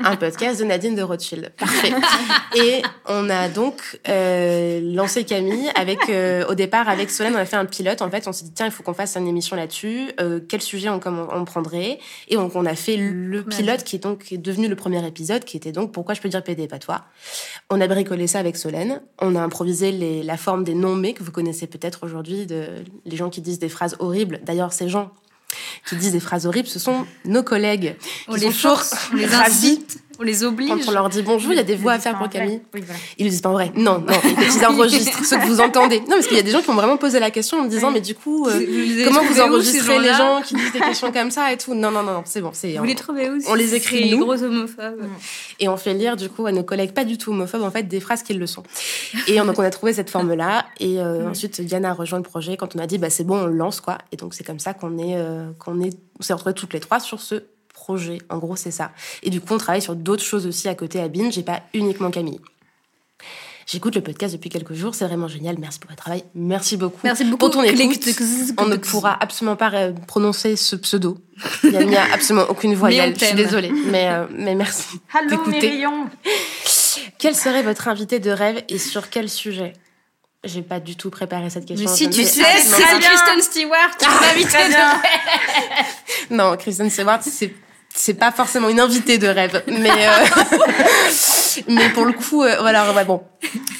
un 0.00 0.16
podcast 0.16 0.58
de 0.58 0.64
Nadine 0.64 0.94
de 0.94 1.02
Rothschild, 1.02 1.52
parfait. 1.58 1.92
et 2.56 2.82
on 3.06 3.28
a 3.28 3.48
donc 3.48 4.00
lancé 4.06 5.24
Camille 5.24 5.70
avec 5.74 6.00
au 6.48 6.54
départ 6.54 6.88
avec 6.88 7.10
Solène 7.10 7.34
on 7.36 7.38
a 7.38 7.44
fait 7.44 7.56
un 7.56 7.66
pilote. 7.66 8.00
En 8.00 8.10
fait 8.10 8.26
on 8.26 8.32
s'est 8.32 8.46
dit 8.46 8.52
tiens 8.54 8.66
il 8.66 8.72
faut 8.72 8.82
qu'on 8.82 8.94
fasse 8.94 9.16
une 9.16 9.28
émission 9.28 9.54
là-dessus, 9.54 10.12
quel 10.48 10.62
sujet 10.62 10.88
on, 10.88 11.00
on 11.06 11.44
prendrait? 11.44 11.98
Et 12.28 12.36
on 12.36 12.48
on 12.54 12.66
a 12.66 12.74
fait 12.74 12.96
le 12.96 13.42
pilote 13.42 13.84
qui 13.84 13.96
est 13.96 14.00
donc 14.00 14.32
devenu 14.34 14.68
le 14.68 14.76
premier 14.76 15.06
épisode, 15.06 15.44
qui 15.44 15.56
était 15.56 15.72
donc 15.72 15.92
Pourquoi 15.92 16.14
je 16.14 16.20
peux 16.20 16.28
dire 16.28 16.42
PD 16.42 16.68
pas 16.68 16.78
toi? 16.78 17.04
On 17.70 17.80
a 17.80 17.86
bricolé 17.86 18.26
ça 18.26 18.38
avec 18.38 18.56
Solène. 18.56 19.00
On 19.20 19.36
a 19.36 19.40
improvisé 19.40 20.22
la 20.22 20.36
forme 20.36 20.64
des 20.64 20.74
noms-mais 20.74 21.12
que 21.12 21.22
vous 21.22 21.32
connaissez 21.32 21.66
peut-être 21.66 22.04
aujourd'hui, 22.04 22.46
de, 22.46 22.66
les 23.04 23.16
gens 23.16 23.30
qui 23.30 23.40
disent 23.40 23.58
des 23.58 23.68
phrases 23.68 23.96
horribles. 23.98 24.40
D'ailleurs, 24.44 24.72
ces 24.72 24.88
gens 24.88 25.12
qui 25.86 25.96
disent 25.96 26.12
des 26.12 26.20
phrases 26.20 26.46
horribles, 26.46 26.68
ce 26.68 26.78
sont 26.78 27.06
nos 27.24 27.42
collègues. 27.42 27.96
On 28.28 28.34
les 28.34 28.50
force, 28.50 28.94
on 29.12 29.16
les 29.16 29.32
incite. 29.34 30.03
On 30.18 30.22
les 30.22 30.44
oblige. 30.44 30.68
Quand 30.68 30.88
on 30.88 30.92
leur 30.92 31.08
dit 31.08 31.22
bonjour, 31.22 31.52
il 31.52 31.56
y 31.56 31.60
a 31.60 31.64
des 31.64 31.76
voix 31.76 31.92
à 31.92 31.98
faire 31.98 32.16
pour 32.18 32.28
Camille. 32.28 32.60
Ils 33.18 33.24
ne 33.24 33.30
disent 33.30 33.40
pas 33.40 33.48
en 33.48 33.52
vrai. 33.52 33.72
Non, 33.76 33.98
non, 33.98 34.14
ils 34.24 34.66
enregistrent 34.66 35.24
ce 35.24 35.34
que 35.34 35.46
vous 35.46 35.60
entendez. 35.60 36.00
Non, 36.00 36.16
parce 36.16 36.26
qu'il 36.26 36.36
y 36.36 36.40
a 36.40 36.42
des 36.42 36.50
gens 36.50 36.62
qui 36.62 36.70
ont 36.70 36.74
vraiment 36.74 36.96
posé 36.96 37.20
la 37.20 37.30
question 37.30 37.58
en 37.58 37.64
me 37.64 37.68
disant, 37.68 37.90
mais 37.90 38.00
du 38.00 38.14
coup, 38.14 38.46
euh, 38.46 39.04
comment 39.04 39.22
vous 39.22 39.40
enregistrez 39.40 39.98
les 39.98 40.12
gens 40.12 40.40
qui 40.42 40.54
disent 40.54 40.72
des 40.72 40.80
questions 40.80 41.12
comme 41.12 41.30
ça 41.30 41.52
et 41.52 41.56
tout? 41.56 41.74
Non, 41.74 41.90
non, 41.90 42.02
non, 42.02 42.22
c'est 42.24 42.40
bon. 42.40 42.50
Vous 42.50 42.78
on, 42.78 42.82
les 42.82 42.94
trouvez 42.94 43.30
où 43.30 43.38
On 43.48 43.54
les 43.54 43.74
écrit 43.74 44.10
nous. 44.10 44.18
Les 44.18 44.24
gros 44.24 44.42
homophobes? 44.42 45.04
Et 45.60 45.68
on 45.68 45.76
fait 45.76 45.94
lire 45.94 46.16
du 46.16 46.28
coup 46.28 46.46
à 46.46 46.52
nos 46.52 46.62
collègues 46.62 46.92
pas 46.92 47.04
du 47.04 47.18
tout 47.18 47.30
homophobes 47.30 47.62
en 47.62 47.70
fait 47.70 47.84
des 47.84 48.00
phrases 48.00 48.22
qu'ils 48.22 48.38
le 48.38 48.46
sont. 48.46 48.62
Et 49.26 49.38
donc 49.38 49.58
on 49.58 49.62
a 49.62 49.70
trouvé 49.70 49.92
cette 49.92 50.10
forme 50.10 50.34
là. 50.34 50.66
Et 50.80 51.00
euh, 51.00 51.30
ensuite 51.30 51.60
Diana 51.60 51.90
a 51.90 51.92
rejoint 51.92 52.18
le 52.18 52.24
projet 52.24 52.56
quand 52.56 52.76
on 52.76 52.78
a 52.78 52.86
dit 52.86 52.98
bah 52.98 53.10
c'est 53.10 53.24
bon 53.24 53.42
on 53.42 53.46
le 53.46 53.56
lance 53.56 53.80
quoi. 53.80 53.98
Et 54.12 54.16
donc 54.16 54.34
c'est 54.34 54.44
comme 54.44 54.58
ça 54.58 54.74
qu'on 54.74 54.98
est 54.98 55.16
euh, 55.16 55.50
qu'on 55.58 55.80
est 55.80 55.96
on 56.18 56.22
s'est 56.22 56.32
retrouvés 56.32 56.54
toutes 56.54 56.72
les 56.72 56.80
trois 56.80 57.00
sur 57.00 57.20
ce 57.20 57.42
projet. 57.84 58.18
En 58.30 58.38
gros, 58.38 58.56
c'est 58.56 58.70
ça. 58.70 58.92
Et 59.22 59.28
du 59.28 59.42
coup, 59.42 59.52
on 59.52 59.58
travaille 59.58 59.82
sur 59.82 59.94
d'autres 59.94 60.22
choses 60.22 60.46
aussi 60.46 60.68
à 60.68 60.74
côté 60.74 61.00
à 61.00 61.08
Binge, 61.08 61.34
j'ai 61.34 61.42
pas 61.42 61.60
uniquement 61.74 62.10
Camille. 62.10 62.40
J'écoute 63.66 63.94
le 63.94 64.00
podcast 64.00 64.32
depuis 64.32 64.48
quelques 64.48 64.72
jours, 64.72 64.94
c'est 64.94 65.04
vraiment 65.06 65.28
génial. 65.28 65.56
Merci 65.58 65.78
pour 65.80 65.90
votre 65.90 66.02
travail. 66.02 66.24
Merci 66.34 66.78
beaucoup. 66.78 67.00
Merci 67.04 67.24
beaucoup 67.24 67.38
pour 67.38 67.50
ton 67.50 67.62
écoute. 67.62 68.08
On 68.58 68.66
ne 68.66 68.76
pourra 68.76 69.16
absolument 69.22 69.56
pas 69.56 69.70
euh, 69.74 69.92
prononcer 70.06 70.56
ce 70.56 70.76
pseudo. 70.76 71.18
Il 71.62 71.86
n'y 71.86 71.96
a, 71.96 72.04
absolument 72.14 72.46
aucune 72.48 72.74
voyelle. 72.74 73.14
Je 73.18 73.24
suis 73.24 73.34
désolée, 73.34 73.70
mais, 73.70 74.08
euh, 74.08 74.26
mais 74.30 74.54
merci. 74.54 75.00
Allô, 75.12 75.28
d'écouter. 75.30 75.60
Myrion 75.60 76.08
Quel 77.18 77.34
serait 77.34 77.62
votre 77.62 77.88
invité 77.88 78.18
de 78.18 78.30
rêve 78.30 78.62
et 78.70 78.78
sur 78.78 79.10
quel 79.10 79.28
sujet? 79.28 79.74
J'ai 80.42 80.62
pas 80.62 80.80
du 80.80 80.96
tout 80.96 81.10
préparé 81.10 81.48
cette 81.50 81.66
question. 81.66 81.88
Mais 81.88 81.96
si, 81.96 82.08
tu 82.08 82.22
sais 82.22 82.44
c'est. 82.58 83.00
Kristen 83.00 83.40
Stewart, 83.40 83.96
Ah, 84.06 84.20
invité 84.32 84.48
très 84.48 84.68
de 84.68 84.74
bien. 84.74 85.02
Non, 86.30 86.56
Kristen 86.56 86.90
Stewart, 86.90 87.20
c'est 87.22 87.54
c'est 87.94 88.14
pas 88.14 88.32
forcément 88.32 88.68
une 88.68 88.80
invitée 88.80 89.18
de 89.18 89.28
rêve, 89.28 89.62
mais 89.68 89.90
euh, 89.90 90.24
mais 91.68 91.88
pour 91.90 92.04
le 92.04 92.12
coup, 92.12 92.42
euh, 92.42 92.56
voilà, 92.60 92.92
ouais, 92.92 93.04
bon, 93.04 93.22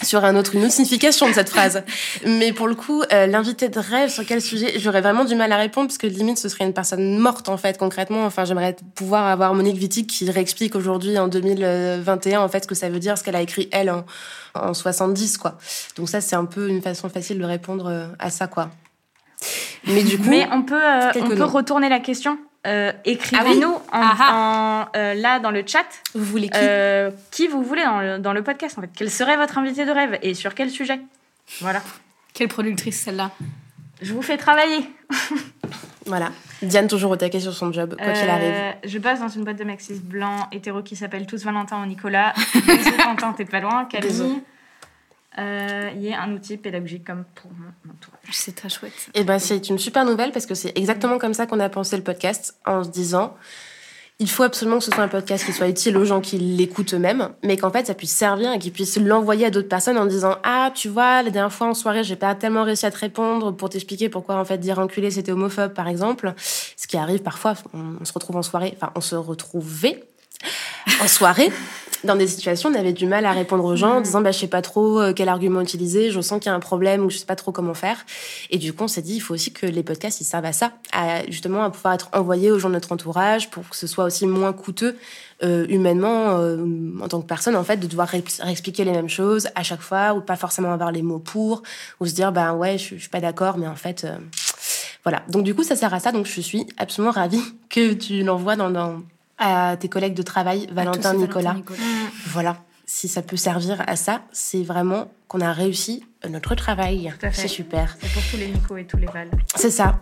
sur 0.03 0.25
un 0.25 0.37
autre 0.37 0.55
une 0.55 0.65
autre 0.65 0.73
signification 0.73 1.29
de 1.29 1.35
cette 1.35 1.49
phrase. 1.49 1.83
Mais 2.25 2.53
pour 2.53 2.69
le 2.69 2.77
coup, 2.77 3.03
euh, 3.13 3.27
l'invité 3.27 3.69
de 3.69 3.79
rêve 3.79 4.11
sur 4.11 4.25
quel 4.25 4.41
sujet, 4.41 4.79
j'aurais 4.79 5.01
vraiment 5.01 5.25
du 5.25 5.35
mal 5.35 5.51
à 5.53 5.57
répondre 5.57 5.89
parce 5.89 5.99
que 5.99 6.07
limite 6.07 6.39
ce 6.39 6.49
serait 6.49 6.65
une 6.65 6.73
personne 6.73 7.19
morte 7.19 7.49
en 7.49 7.57
fait 7.57 7.77
concrètement. 7.77 8.25
Enfin, 8.25 8.45
j'aimerais 8.45 8.77
pouvoir 8.95 9.27
avoir 9.27 9.53
Monique 9.55 9.81
Wittig 9.81 10.07
qui 10.07 10.31
réexplique 10.31 10.77
aujourd'hui 10.77 11.19
en 11.19 11.29
2021 11.29 12.41
en 12.41 12.49
fait 12.49 12.63
ce 12.63 12.69
que 12.69 12.75
ça 12.77 12.89
veut 12.89 13.01
dire, 13.01 13.19
ce 13.19 13.25
qu'elle 13.25 13.37
a 13.37 13.43
écrit 13.43 13.69
elle 13.73 13.91
en, 13.91 14.05
en 14.55 14.75
70 14.75 15.39
quoi. 15.39 15.59
Donc 15.97 16.09
ça 16.09 16.21
c'est 16.21 16.37
un 16.37 16.45
peu 16.45 16.69
une 16.69 16.83
façon 16.83 17.09
facile 17.09 17.39
de 17.39 17.45
répondre 17.45 17.87
euh, 17.89 18.07
à 18.19 18.31
ça 18.31 18.47
quoi. 18.47 18.71
Mais 19.87 20.03
du 20.03 20.19
coup, 20.19 20.29
Mais 20.29 20.47
on 20.53 20.63
peut, 20.63 20.75
euh, 20.83 21.13
Quelques 21.13 21.25
on 21.27 21.29
peut 21.31 21.35
noms. 21.37 21.47
retourner 21.47 21.89
la 21.89 22.01
question. 22.01 22.39
Euh, 22.67 22.93
Écrivez-nous 23.05 23.75
en, 23.93 24.01
en, 24.01 24.87
euh, 24.97 25.13
là 25.13 25.39
dans 25.39 25.51
le 25.51 25.63
chat 25.67 25.85
vous 26.15 26.25
voulez 26.25 26.49
qui 26.49 26.59
euh, 26.63 27.11
qui 27.31 27.47
vous 27.47 27.63
voulez 27.63 27.85
dans 27.85 28.01
le, 28.01 28.19
dans 28.19 28.33
le 28.33 28.43
podcast 28.43 28.79
en 28.79 28.81
fait. 28.81 28.89
Quel 28.97 29.11
serait 29.11 29.37
votre 29.37 29.59
invité 29.59 29.85
de 29.85 29.91
rêve 29.91 30.19
et 30.23 30.33
sur 30.33 30.55
quel 30.55 30.71
sujet? 30.71 30.99
Voilà. 31.61 31.83
Quelle 32.33 32.49
productrice 32.49 33.03
celle-là? 33.03 33.33
Je 34.01 34.15
vous 34.15 34.23
fais 34.23 34.37
travailler. 34.39 34.89
Voilà. 36.07 36.33
Diane 36.61 36.87
toujours 36.87 37.13
au 37.13 37.17
taquet 37.17 37.41
sur 37.41 37.55
son 37.55 37.73
job, 37.73 37.97
quoi 37.97 38.13
qu'il 38.13 38.29
arrive. 38.29 38.75
Je 38.85 38.99
bosse 38.99 39.21
dans 39.21 39.29
une 39.29 39.43
boîte 39.43 39.57
de 39.59 39.65
maxis 39.65 40.01
blancs 40.03 40.49
hétéro 40.53 40.83
qui 40.83 40.97
s'appelle 40.97 41.27
Tous 41.27 41.43
Valentin 41.43 41.83
ou 41.83 41.87
Nicolas. 41.87 42.35
Bisous, 42.55 42.91
Quentin, 43.03 43.33
t'es 43.33 43.47
pas 43.47 43.61
loin. 43.61 43.87
Camille. 43.87 44.43
Euh, 45.39 45.91
Il 45.97 46.03
y 46.03 46.13
a 46.13 46.23
un 46.23 46.33
outil 46.33 46.57
pédagogique 46.57 47.05
comme 47.05 47.25
pour 47.35 47.51
mon 47.53 47.93
entourage. 47.93 48.21
C'est 48.31 48.55
très 48.55 48.69
chouette. 48.69 48.93
Et 49.15 49.25
ben 49.25 49.39
c'est 49.39 49.69
une 49.69 49.79
super 49.79 50.05
nouvelle 50.05 50.33
parce 50.33 50.47
que 50.47 50.55
c'est 50.55 50.77
exactement 50.79 51.19
comme 51.19 51.35
ça 51.35 51.47
qu'on 51.47 51.61
a 51.61 51.69
pensé 51.69 51.97
le 51.97 52.03
podcast 52.03 52.57
en 52.67 52.85
se 52.85 52.91
disant 52.91 53.37
il 54.21 54.31
faut 54.31 54.45
absolument 54.45 54.79
que 54.79 54.85
ce 54.85 54.93
soit 54.93 55.03
un 55.03 55.09
podcast 55.09 55.45
qui 55.45 55.53
soit 55.53 55.69
utile 55.69 55.97
aux 55.97 56.05
gens 56.05 56.21
qui 56.21 56.39
l'écoutent 56.39 56.95
eux-mêmes, 56.95 57.31
mais 57.43 57.57
qu'en 57.57 57.71
fait 57.71 57.89
ça 57.89 57.95
puisse 57.95 58.13
servir 58.13 58.53
et 58.53 58.61
qu'ils 58.61 58.73
puissent 58.73 58.97
l'envoyer 58.97 59.47
à 59.47 59.51
d'autres 59.51 59.69
personnes 59.69 59.99
en 59.99 60.07
disant 60.07 60.37
ah 60.45 60.71
tu 60.73 60.89
vois 60.89 61.23
la 61.23 61.31
dernière 61.31 61.53
fois 61.53 61.67
en 61.67 61.75
soirée 61.75 62.05
j'ai 62.05 62.15
pas 62.15 62.35
tellement 62.37 62.63
réussi 62.63 62.87
à 62.87 62.93
te 62.93 62.99
répondre 62.99 63.51
pour 63.51 63.71
t'expliquer 63.71 64.09
pourquoi 64.09 64.37
en 64.37 64.45
fait 64.45 64.59
dire 64.59 64.79
enculé 64.79 65.11
c'était 65.11 65.33
homophobe 65.33 65.75
par 65.75 65.89
exemple, 65.89 66.33
ce 66.37 66.87
qui 66.87 66.97
arrive 66.97 67.23
parfois 67.23 67.55
on 67.73 68.05
se 68.05 68.13
retrouve 68.13 68.37
en 68.37 68.43
soirée, 68.43 68.73
enfin 68.77 68.93
on 68.95 69.01
se 69.01 69.17
retrouvait 69.17 70.05
en 71.03 71.09
soirée 71.09 71.51
dans 72.05 72.17
des 72.17 72.27
situations, 72.27 72.71
on 72.71 72.75
avait 72.75 72.93
du 72.93 73.07
mal 73.07 73.27
à 73.27 73.33
répondre 73.33 73.65
aux 73.65 73.77
gens 73.77 73.97
en 73.97 74.01
disant 74.01 74.21
bah, 74.21 74.31
je 74.31 74.39
sais 74.39 74.47
pas 74.47 74.63
trop 74.63 75.01
euh, 75.01 75.13
quel 75.15 75.29
argument 75.29 75.61
utiliser, 75.61 76.11
je 76.11 76.21
sens 76.21 76.41
qu'il 76.41 76.51
y 76.51 76.53
a 76.53 76.55
un 76.55 76.61
problème 76.61 77.05
ou 77.05 77.11
je 77.11 77.19
sais 77.19 77.27
pas 77.27 77.37
trop 77.37 77.53
comment 77.53 77.75
faire. 77.75 78.05
Et 78.51 78.59
du 78.59 78.73
coup, 78.73 78.85
on 78.85 78.89
s'est 78.89 79.03
dit 79.03 79.17
il 79.17 79.21
faut 79.21 79.35
aussi 79.35 79.53
que 79.53 79.67
les 79.67 79.83
podcasts 79.83 80.21
ils 80.21 80.25
servent 80.25 80.45
à 80.45 80.53
ça, 80.53 80.73
à 80.93 81.25
justement 81.29 81.65
à 81.65 81.71
pouvoir 81.71 81.95
être 81.95 82.09
envoyés 82.13 82.51
aux 82.51 82.59
gens 82.59 82.69
de 82.69 82.75
notre 82.75 82.93
entourage 82.93 83.51
pour 83.51 83.69
que 83.69 83.77
ce 83.77 83.87
soit 83.87 84.05
aussi 84.05 84.27
moins 84.27 84.53
coûteux 84.53 84.97
euh, 85.43 85.67
humainement 85.69 86.39
euh, 86.39 86.65
en 87.03 87.09
tant 87.09 87.21
que 87.21 87.27
personne 87.27 87.57
en 87.57 87.65
fait 87.65 87.77
de 87.77 87.89
devoir 87.89 88.09
réexpliquer 88.09 88.85
les 88.85 88.93
mêmes 88.93 89.09
choses 89.09 89.49
à 89.57 89.65
chaque 89.65 89.81
fois 89.81 90.15
ou 90.15 90.21
pas 90.21 90.37
forcément 90.37 90.73
avoir 90.73 90.93
les 90.93 91.03
mots 91.03 91.19
pour 91.19 91.65
ou 91.99 92.07
se 92.07 92.15
dire 92.15 92.31
ben 92.31 92.55
ouais 92.55 92.79
je, 92.79 92.95
je 92.95 93.01
suis 93.01 93.09
pas 93.09 93.21
d'accord 93.21 93.59
mais 93.59 93.67
en 93.67 93.75
fait 93.75 94.05
euh, 94.05 94.17
voilà. 95.03 95.23
Donc 95.29 95.43
du 95.43 95.53
coup 95.55 95.65
ça 95.65 95.75
sert 95.75 95.93
à 95.93 95.99
ça 95.99 96.13
donc 96.13 96.27
je 96.27 96.41
suis 96.41 96.67
absolument 96.79 97.11
ravie 97.11 97.43
que 97.69 97.95
tu 97.95 98.23
l'envoies 98.23 98.55
dans, 98.55 98.71
dans 98.71 99.03
à 99.39 99.77
tes 99.79 99.89
collègues 99.89 100.15
de 100.15 100.23
travail 100.23 100.67
Valentin 100.73 101.15
Nicolas. 101.15 101.55
Nicolas. 101.55 101.79
Voilà. 102.27 102.57
Si 102.87 103.09
ça 103.09 103.23
peut 103.23 103.37
servir 103.37 103.83
à 103.87 103.97
ça, 103.97 104.23
c'est 104.33 104.63
vraiment 104.63 105.11
qu'on 105.29 105.41
a 105.41 105.53
réussi 105.53 106.05
notre 106.29 106.55
travail. 106.55 107.13
Tout 107.19 107.27
à 107.27 107.31
fait. 107.31 107.43
C'est 107.43 107.49
super. 107.49 107.97
C'est 108.01 108.13
pour 108.13 108.23
tous 108.31 108.37
les 108.37 108.49
Nico 108.49 108.77
et 108.77 108.85
tous 108.85 108.99
les 108.99 109.07
Val. 109.07 109.29
C'est 109.57 109.71
ça. 109.71 110.01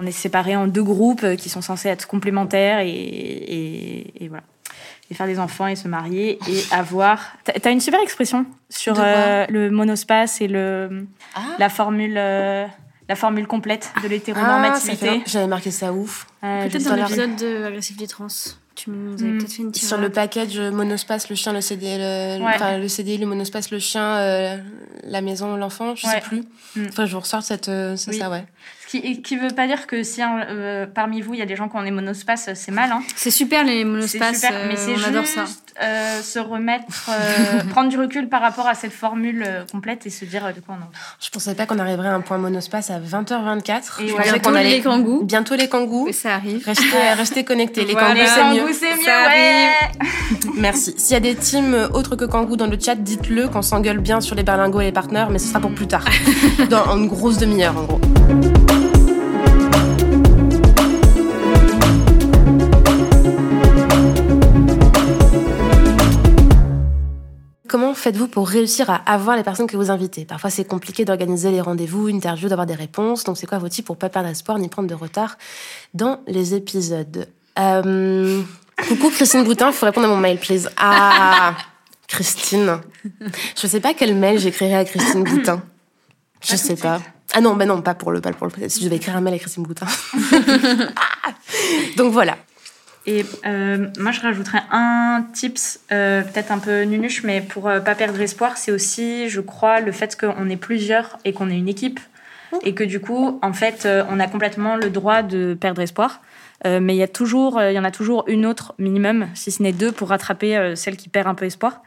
On 0.00 0.06
est 0.06 0.10
séparés 0.12 0.56
en 0.56 0.66
deux 0.66 0.82
groupes 0.82 1.36
qui 1.36 1.48
sont 1.48 1.62
censés 1.62 1.88
être 1.88 2.06
complémentaires 2.06 2.80
et, 2.80 2.88
et, 2.90 4.24
et 4.24 4.28
voilà. 4.28 4.42
Et 5.10 5.14
faire 5.14 5.26
des 5.26 5.38
enfants 5.38 5.66
et 5.66 5.76
se 5.76 5.86
marier 5.88 6.38
et 6.48 6.62
avoir. 6.74 7.20
T'as 7.44 7.70
une 7.70 7.80
super 7.80 8.00
expression 8.02 8.44
sur 8.68 8.96
euh, 8.98 9.46
le 9.48 9.70
monospace 9.70 10.40
et 10.40 10.48
le, 10.48 11.06
Ah. 11.34 11.40
la, 11.58 11.68
formule, 11.68 12.16
euh, 12.16 12.66
la 13.08 13.16
formule 13.16 13.46
complète 13.46 13.90
de 13.96 14.06
Ah, 14.06 14.08
l'hétéronormativité. 14.08 14.96
fait- 15.06 15.22
J'avais 15.26 15.46
marqué 15.46 15.70
ça 15.70 15.92
ouf. 15.92 16.26
Euh, 16.42 16.68
Peut-être 16.68 16.84
dans 16.84 16.96
l'épisode 16.96 17.36
de 17.36 17.64
Agressivité 17.64 18.06
Trans. 18.06 18.26
Tu 18.74 18.90
nous 18.90 19.12
avais 19.14 19.24
Hmm. 19.32 19.38
peut-être 19.38 19.52
fait 19.52 19.62
une 19.62 19.74
Sur 19.74 19.98
le 19.98 20.08
package 20.10 20.58
euh, 20.58 20.70
monospace, 20.72 21.28
le 21.30 21.36
chien, 21.36 21.52
le 21.52 21.60
CD, 21.60 21.96
le, 21.96 22.42
Ouais. 22.44 22.52
enfin, 22.56 22.76
le 22.78 22.88
CDI, 22.88 23.18
le 23.18 23.26
monospace, 23.26 23.70
le 23.70 23.78
chien, 23.78 24.16
euh, 24.16 24.56
la 25.04 25.20
maison, 25.20 25.56
l'enfant, 25.56 25.94
je 25.94 26.06
Ouais. 26.06 26.14
sais 26.14 26.20
plus. 26.20 26.42
Mm. 26.74 26.86
Enfin, 26.88 27.06
je 27.06 27.12
vous 27.12 27.20
ressors 27.20 27.42
cette, 27.44 27.68
euh, 27.68 27.94
c'est 27.96 28.10
Oui. 28.10 28.18
ça, 28.18 28.30
ouais. 28.30 28.44
Qui, 29.00 29.22
qui 29.22 29.36
veut 29.36 29.48
pas 29.48 29.66
dire 29.66 29.88
que 29.88 30.04
si 30.04 30.20
euh, 30.22 30.86
parmi 30.86 31.20
vous 31.20 31.34
il 31.34 31.40
y 31.40 31.42
a 31.42 31.46
des 31.46 31.56
gens 31.56 31.68
qui 31.68 31.76
ont 31.76 31.82
des 31.82 31.90
monospaces, 31.90 32.50
c'est 32.54 32.70
mal. 32.70 32.92
Hein. 32.92 33.02
C'est 33.16 33.32
super 33.32 33.64
les 33.64 33.78
C'est 33.80 33.84
monospaces. 33.84 34.34
super, 34.36 34.52
euh, 34.54 34.66
mais 34.68 34.76
c'est 34.76 34.92
on 34.92 34.96
juste 34.96 35.08
adore 35.08 35.26
ça. 35.26 35.44
euh, 35.82 36.20
se 36.22 36.38
remettre, 36.38 37.10
euh, 37.10 37.64
prendre 37.70 37.88
du 37.88 37.98
recul 37.98 38.28
par 38.28 38.40
rapport 38.40 38.68
à 38.68 38.74
cette 38.74 38.92
formule 38.92 39.42
euh, 39.44 39.64
complète 39.72 40.06
et 40.06 40.10
se 40.10 40.24
dire 40.24 40.46
euh, 40.46 40.52
de 40.52 40.60
quoi 40.60 40.76
on 40.78 40.82
en 40.84 40.88
Je 41.20 41.28
pensais 41.30 41.56
pas 41.56 41.66
qu'on 41.66 41.80
arriverait 41.80 42.06
à 42.08 42.14
un 42.14 42.20
point 42.20 42.38
monospace 42.38 42.90
à 42.90 43.00
20h24. 43.00 44.02
Et 44.04 44.08
je 44.08 44.14
ouais, 44.14 44.22
pensais 44.22 44.38
qu'on 44.38 44.54
allait 44.54 44.70
les 44.76 44.80
kangous. 44.80 45.24
bientôt 45.24 45.56
les 45.56 45.68
kangous. 45.68 46.12
Ça 46.12 46.34
arrive. 46.36 46.64
Restez, 46.64 46.84
restez 47.16 47.42
connectés. 47.44 47.84
Les 47.84 47.94
Voilà. 47.94 48.14
kangous, 48.14 48.28
c'est 48.32 48.44
mieux. 48.54 48.60
kangous, 48.60 48.74
c'est 48.78 48.96
mieux, 48.96 49.04
Ça 49.04 49.26
ouais. 49.26 49.70
Merci. 50.56 50.94
S'il 50.96 51.14
y 51.14 51.16
a 51.16 51.20
des 51.20 51.34
teams 51.34 51.74
euh, 51.74 51.88
autres 51.88 52.14
que 52.14 52.26
Kangoo 52.26 52.54
dans 52.54 52.68
le 52.68 52.78
chat, 52.80 52.94
dites-le 52.94 53.48
qu'on 53.48 53.62
s'engueule 53.62 53.98
bien 53.98 54.20
sur 54.20 54.36
les 54.36 54.44
berlingots 54.44 54.82
et 54.82 54.84
les 54.84 54.92
partenaires, 54.92 55.30
mais 55.30 55.40
ce 55.40 55.48
sera 55.48 55.58
pour 55.58 55.72
plus 55.72 55.88
tard. 55.88 56.04
Dans 56.70 56.96
une 56.96 57.08
grosse 57.08 57.38
demi-heure, 57.38 57.76
en 57.76 57.82
gros. 57.82 58.00
Faites-vous 68.04 68.28
pour 68.28 68.46
réussir 68.46 68.90
à 68.90 68.96
avoir 68.96 69.34
les 69.34 69.42
personnes 69.42 69.66
que 69.66 69.78
vous 69.78 69.90
invitez? 69.90 70.26
Parfois, 70.26 70.50
c'est 70.50 70.66
compliqué 70.66 71.06
d'organiser 71.06 71.50
les 71.50 71.62
rendez-vous, 71.62 72.08
interviews, 72.08 72.50
d'avoir 72.50 72.66
des 72.66 72.74
réponses. 72.74 73.24
Donc, 73.24 73.38
c'est 73.38 73.46
quoi 73.46 73.56
vos 73.56 73.70
tips 73.70 73.86
pour 73.86 73.96
pas 73.96 74.10
perdre 74.10 74.28
espoir 74.28 74.58
ni 74.58 74.68
prendre 74.68 74.88
de 74.88 74.94
retard 74.94 75.38
dans 75.94 76.20
les 76.26 76.54
épisodes? 76.54 77.26
Euh, 77.58 78.42
Coucou 78.88 79.08
Christine 79.08 79.44
Boutin, 79.44 79.68
il 79.68 79.72
faut 79.72 79.86
répondre 79.86 80.06
à 80.06 80.10
mon 80.10 80.18
mail, 80.18 80.38
please. 80.38 80.68
Ah, 80.76 81.54
Christine. 82.06 82.78
Je 83.56 83.66
sais 83.66 83.80
pas 83.80 83.94
quel 83.94 84.14
mail 84.14 84.38
j'écrirai 84.38 84.74
à 84.74 84.84
Christine 84.84 85.24
Boutin. 85.24 85.62
Je 86.42 86.56
sais 86.56 86.76
pas. 86.76 87.00
Ah 87.32 87.40
non, 87.40 87.56
bah 87.56 87.64
non, 87.64 87.80
pas 87.80 87.94
pour 87.94 88.12
le, 88.12 88.20
pas 88.20 88.32
pour 88.32 88.48
le. 88.48 88.68
Si 88.68 88.84
je 88.84 88.88
vais 88.90 88.96
écrire 88.96 89.16
un 89.16 89.22
mail 89.22 89.32
à 89.32 89.38
Christine 89.38 89.62
Boutin. 89.62 89.86
Ah. 91.26 91.30
Donc 91.96 92.12
voilà. 92.12 92.36
Et 93.06 93.24
euh, 93.44 93.88
moi, 93.98 94.12
je 94.12 94.20
rajouterais 94.20 94.62
un 94.70 95.26
tips, 95.32 95.80
euh, 95.92 96.22
peut-être 96.22 96.50
un 96.50 96.58
peu 96.58 96.82
nunuche, 96.82 97.22
mais 97.22 97.42
pour 97.42 97.68
euh, 97.68 97.80
pas 97.80 97.94
perdre 97.94 98.18
espoir, 98.20 98.56
c'est 98.56 98.72
aussi, 98.72 99.28
je 99.28 99.40
crois, 99.40 99.80
le 99.80 99.92
fait 99.92 100.18
qu'on 100.18 100.48
est 100.48 100.56
plusieurs 100.56 101.18
et 101.24 101.32
qu'on 101.32 101.50
est 101.50 101.58
une 101.58 101.68
équipe. 101.68 102.00
Et 102.62 102.72
que 102.72 102.84
du 102.84 103.00
coup, 103.00 103.40
en 103.42 103.52
fait, 103.52 103.84
euh, 103.84 104.04
on 104.10 104.20
a 104.20 104.28
complètement 104.28 104.76
le 104.76 104.88
droit 104.88 105.22
de 105.22 105.54
perdre 105.54 105.82
espoir. 105.82 106.20
Mais 106.64 106.94
il 106.94 106.98
y, 106.98 107.02
a 107.02 107.08
toujours, 107.08 107.60
il 107.60 107.74
y 107.74 107.78
en 107.78 107.84
a 107.84 107.90
toujours 107.90 108.24
une 108.26 108.46
autre 108.46 108.74
minimum, 108.78 109.26
si 109.34 109.50
ce 109.50 109.62
n'est 109.62 109.72
deux, 109.72 109.92
pour 109.92 110.08
rattraper 110.08 110.72
celle 110.76 110.96
qui 110.96 111.10
perd 111.10 111.26
un 111.26 111.34
peu 111.34 111.44
espoir. 111.44 111.82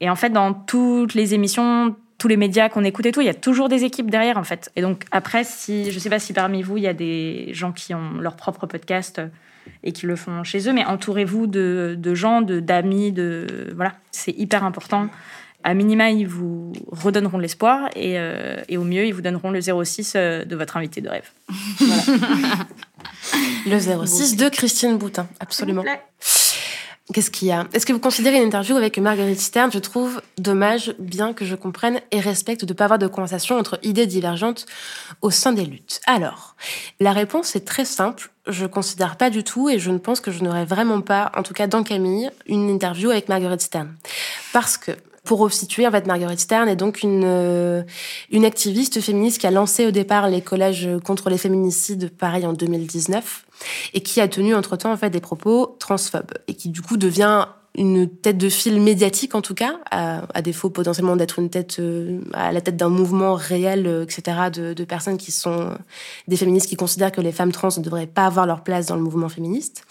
Et 0.00 0.10
en 0.10 0.16
fait, 0.16 0.28
dans 0.28 0.52
toutes 0.52 1.14
les 1.14 1.32
émissions, 1.32 1.96
tous 2.18 2.28
les 2.28 2.36
médias 2.36 2.68
qu'on 2.68 2.84
écoute 2.84 3.06
et 3.06 3.12
tout, 3.12 3.22
il 3.22 3.26
y 3.26 3.30
a 3.30 3.34
toujours 3.34 3.70
des 3.70 3.84
équipes 3.84 4.10
derrière, 4.10 4.36
en 4.36 4.44
fait. 4.44 4.70
Et 4.76 4.82
donc, 4.82 5.04
après, 5.12 5.44
si, 5.44 5.90
je 5.90 5.98
sais 5.98 6.10
pas 6.10 6.18
si 6.18 6.34
parmi 6.34 6.60
vous, 6.60 6.76
il 6.76 6.82
y 6.82 6.88
a 6.88 6.92
des 6.92 7.54
gens 7.54 7.72
qui 7.72 7.94
ont 7.94 8.18
leur 8.20 8.36
propre 8.36 8.66
podcast 8.66 9.22
et 9.82 9.92
qui 9.92 10.06
le 10.06 10.16
font 10.16 10.44
chez 10.44 10.68
eux, 10.68 10.72
mais 10.72 10.84
entourez-vous 10.84 11.46
de, 11.46 11.96
de 11.98 12.14
gens, 12.14 12.42
de 12.42 12.60
d'amis, 12.60 13.12
de 13.12 13.72
voilà, 13.74 13.94
c'est 14.10 14.32
hyper 14.32 14.64
important. 14.64 15.08
À 15.64 15.74
minima, 15.74 16.10
ils 16.10 16.26
vous 16.26 16.72
redonneront 16.86 17.38
l'espoir 17.38 17.90
et, 17.96 18.18
euh, 18.18 18.56
et 18.68 18.76
au 18.76 18.84
mieux, 18.84 19.06
ils 19.06 19.12
vous 19.12 19.22
donneront 19.22 19.50
le 19.50 19.60
06 19.60 20.12
euh, 20.14 20.44
de 20.44 20.54
votre 20.54 20.76
invité 20.76 21.00
de 21.00 21.08
rêve. 21.08 21.30
Le 23.66 24.06
06 24.06 24.36
de 24.36 24.48
Christine 24.48 24.96
Boutin, 24.96 25.26
absolument. 25.40 25.84
Qu'est-ce 27.14 27.30
qu'il 27.30 27.48
y 27.48 27.52
a? 27.52 27.66
Est-ce 27.72 27.86
que 27.86 27.94
vous 27.94 28.00
considérez 28.00 28.36
une 28.36 28.44
interview 28.44 28.76
avec 28.76 28.98
Marguerite 28.98 29.40
Stern 29.40 29.72
Je 29.72 29.78
trouve 29.78 30.20
dommage, 30.36 30.94
bien 30.98 31.32
que 31.32 31.46
je 31.46 31.54
comprenne 31.54 32.02
et 32.10 32.20
respecte, 32.20 32.66
de 32.66 32.72
ne 32.72 32.76
pas 32.76 32.84
avoir 32.84 32.98
de 32.98 33.06
conversation 33.06 33.56
entre 33.56 33.78
idées 33.82 34.06
divergentes 34.06 34.66
au 35.22 35.30
sein 35.30 35.52
des 35.52 35.64
luttes. 35.64 36.02
Alors, 36.06 36.54
la 37.00 37.12
réponse 37.12 37.56
est 37.56 37.64
très 37.64 37.86
simple. 37.86 38.30
Je 38.46 38.66
considère 38.66 39.16
pas 39.16 39.30
du 39.30 39.42
tout 39.42 39.70
et 39.70 39.78
je 39.78 39.90
ne 39.90 39.96
pense 39.96 40.20
que 40.20 40.30
je 40.30 40.44
n'aurais 40.44 40.66
vraiment 40.66 41.00
pas, 41.00 41.32
en 41.34 41.42
tout 41.42 41.54
cas 41.54 41.66
dans 41.66 41.82
Camille, 41.82 42.30
une 42.46 42.68
interview 42.68 43.08
avec 43.10 43.30
Marguerite 43.30 43.62
Stern. 43.62 43.94
Parce 44.52 44.76
que 44.76 44.92
pour 45.28 45.40
resituer, 45.40 45.86
en 45.86 45.90
fait, 45.90 46.06
Marguerite 46.06 46.40
Stern 46.40 46.70
est 46.70 46.76
donc 46.76 47.02
une, 47.02 47.22
euh, 47.22 47.82
une 48.30 48.46
activiste 48.46 48.98
féministe 49.02 49.38
qui 49.38 49.46
a 49.46 49.50
lancé 49.50 49.86
au 49.86 49.90
départ 49.90 50.30
les 50.30 50.40
collèges 50.40 50.88
contre 51.04 51.28
les 51.28 51.36
féminicides, 51.36 52.10
pareil, 52.16 52.46
en 52.46 52.54
2019, 52.54 53.44
et 53.92 54.00
qui 54.00 54.22
a 54.22 54.28
tenu 54.28 54.54
entre-temps, 54.54 54.90
en 54.90 54.96
fait, 54.96 55.10
des 55.10 55.20
propos 55.20 55.76
transphobes, 55.78 56.32
et 56.48 56.54
qui, 56.54 56.70
du 56.70 56.80
coup, 56.80 56.96
devient 56.96 57.44
une 57.76 58.08
tête 58.08 58.38
de 58.38 58.48
file 58.48 58.80
médiatique, 58.80 59.34
en 59.34 59.42
tout 59.42 59.54
cas, 59.54 59.78
à, 59.90 60.40
défaut 60.40 60.70
potentiellement 60.70 61.14
d'être 61.14 61.38
une 61.38 61.50
tête, 61.50 61.76
euh, 61.78 62.22
à 62.32 62.50
la 62.50 62.62
tête 62.62 62.78
d'un 62.78 62.88
mouvement 62.88 63.34
réel, 63.34 63.86
euh, 63.86 64.04
etc., 64.04 64.48
de, 64.50 64.84
personnes 64.84 65.18
qui 65.18 65.30
sont 65.30 65.76
des 66.26 66.38
féministes 66.38 66.70
qui 66.70 66.76
considèrent 66.76 67.12
que 67.12 67.20
les 67.20 67.32
femmes 67.32 67.52
trans 67.52 67.68
ne 67.76 67.82
devraient 67.82 68.06
pas 68.06 68.24
avoir 68.24 68.46
leur 68.46 68.62
place 68.62 68.86
dans 68.86 68.96
le 68.96 69.02
mouvement 69.02 69.28
féministe. 69.28 69.84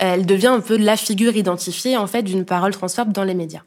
Elle 0.00 0.26
devient 0.26 0.48
un 0.48 0.60
peu 0.60 0.76
la 0.76 0.96
figure 0.96 1.36
identifiée, 1.36 1.96
en 1.96 2.08
fait, 2.08 2.24
d'une 2.24 2.44
parole 2.44 2.72
transphobe 2.72 3.12
dans 3.12 3.22
les 3.22 3.34
médias. 3.34 3.62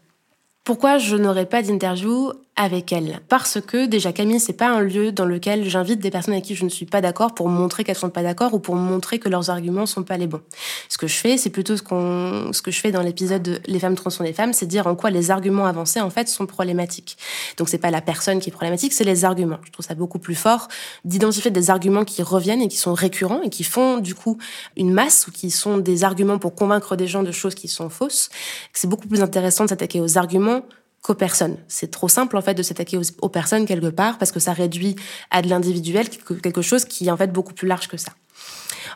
Pourquoi 0.66 0.98
je 0.98 1.16
n'aurai 1.16 1.46
pas 1.46 1.62
d'interview 1.62 2.32
avec 2.58 2.94
elle 2.94 3.20
Parce 3.28 3.60
que 3.60 3.86
déjà 3.86 4.14
Camille, 4.14 4.40
c'est 4.40 4.54
pas 4.54 4.70
un 4.70 4.80
lieu 4.80 5.12
dans 5.12 5.26
lequel 5.26 5.68
j'invite 5.68 6.00
des 6.00 6.10
personnes 6.10 6.34
avec 6.34 6.46
qui 6.46 6.56
je 6.56 6.64
ne 6.64 6.70
suis 6.70 6.86
pas 6.86 7.02
d'accord 7.02 7.36
pour 7.36 7.50
montrer 7.50 7.84
qu'elles 7.84 7.98
sont 7.98 8.10
pas 8.10 8.24
d'accord 8.24 8.54
ou 8.54 8.60
pour 8.60 8.76
montrer 8.76 9.20
que 9.20 9.28
leurs 9.28 9.50
arguments 9.50 9.86
sont 9.86 10.04
pas 10.04 10.16
les 10.18 10.28
bons. 10.28 10.42
Ce 10.88 10.98
que 10.98 11.08
je 11.08 11.16
fais, 11.16 11.38
c'est 11.38 11.50
plutôt 11.50 11.76
ce 11.76 11.82
qu'on, 11.82 12.54
ce 12.54 12.62
que 12.62 12.72
je 12.72 12.80
fais 12.80 12.92
dans 12.92 13.02
l'épisode 13.02 13.62
Les 13.66 13.80
femmes 13.80 13.96
trans 13.96 14.10
sont 14.10 14.24
les 14.24 14.32
femmes, 14.32 14.54
c'est 14.54 14.66
dire 14.66 14.88
en 14.88 14.96
quoi 14.96 15.10
les 15.10 15.32
arguments 15.32 15.66
avancés 15.66 16.00
en 16.00 16.10
fait 16.10 16.30
sont 16.30 16.46
problématiques. 16.46 17.18
Donc 17.58 17.68
c'est 17.68 17.78
pas 17.78 17.92
la 17.92 18.02
personne 18.02 18.40
qui 18.40 18.50
est 18.50 18.54
problématique, 18.54 18.94
c'est 18.94 19.04
les 19.04 19.26
arguments. 19.26 19.60
Je 19.66 19.72
trouve 19.72 19.86
ça 19.86 19.96
beaucoup 19.96 20.20
plus 20.20 20.36
fort 20.36 20.70
d'identifier 21.04 21.52
des 21.52 21.70
arguments 21.70 22.06
qui 22.06 22.24
reviennent 22.24 22.62
et 22.62 22.70
qui 22.70 22.78
sont 22.78 22.94
récurrents 22.94 23.42
et 23.42 23.50
qui 23.50 23.66
font 23.66 23.98
du 23.98 24.16
coup 24.16 24.38
une 24.78 24.94
masse 24.94 25.28
ou 25.28 25.32
qui 25.32 25.52
sont 25.52 25.78
des 25.78 26.06
arguments 26.06 26.40
pour 26.40 26.56
convaincre 26.56 26.96
des 26.96 27.08
gens 27.08 27.24
de 27.24 27.32
choses 27.32 27.56
qui 27.56 27.68
sont 27.68 27.90
fausses. 27.90 28.30
C'est 28.72 28.88
beaucoup 28.88 29.10
plus 29.10 29.22
intéressant 29.22 29.66
de 29.66 29.70
s'attaquer 29.70 30.00
aux 30.00 30.18
arguments 30.18 30.62
qu'aux 31.06 31.14
personnes. 31.14 31.58
C'est 31.68 31.92
trop 31.92 32.08
simple 32.08 32.36
en 32.36 32.42
fait 32.42 32.56
de 32.56 32.64
s'attaquer 32.64 33.00
aux, 33.22 33.30
personnes 33.30 33.68
quelque 33.68 33.88
part 33.88 34.18
parce 34.18 34.32
que 34.32 34.40
ça 34.40 34.54
réduit 34.54 34.96
à 35.30 35.44
de 35.44 35.50
l'individuel 35.50 36.10
quelque 36.10 36.64
chose 36.64 36.86
qui 36.86 37.08
est 37.08 37.12
en 37.12 37.18
fait 37.18 37.32
beaucoup 37.32 37.54
plus 37.54 37.68
large 37.68 37.88
que 37.88 37.98
ça. 37.98 38.12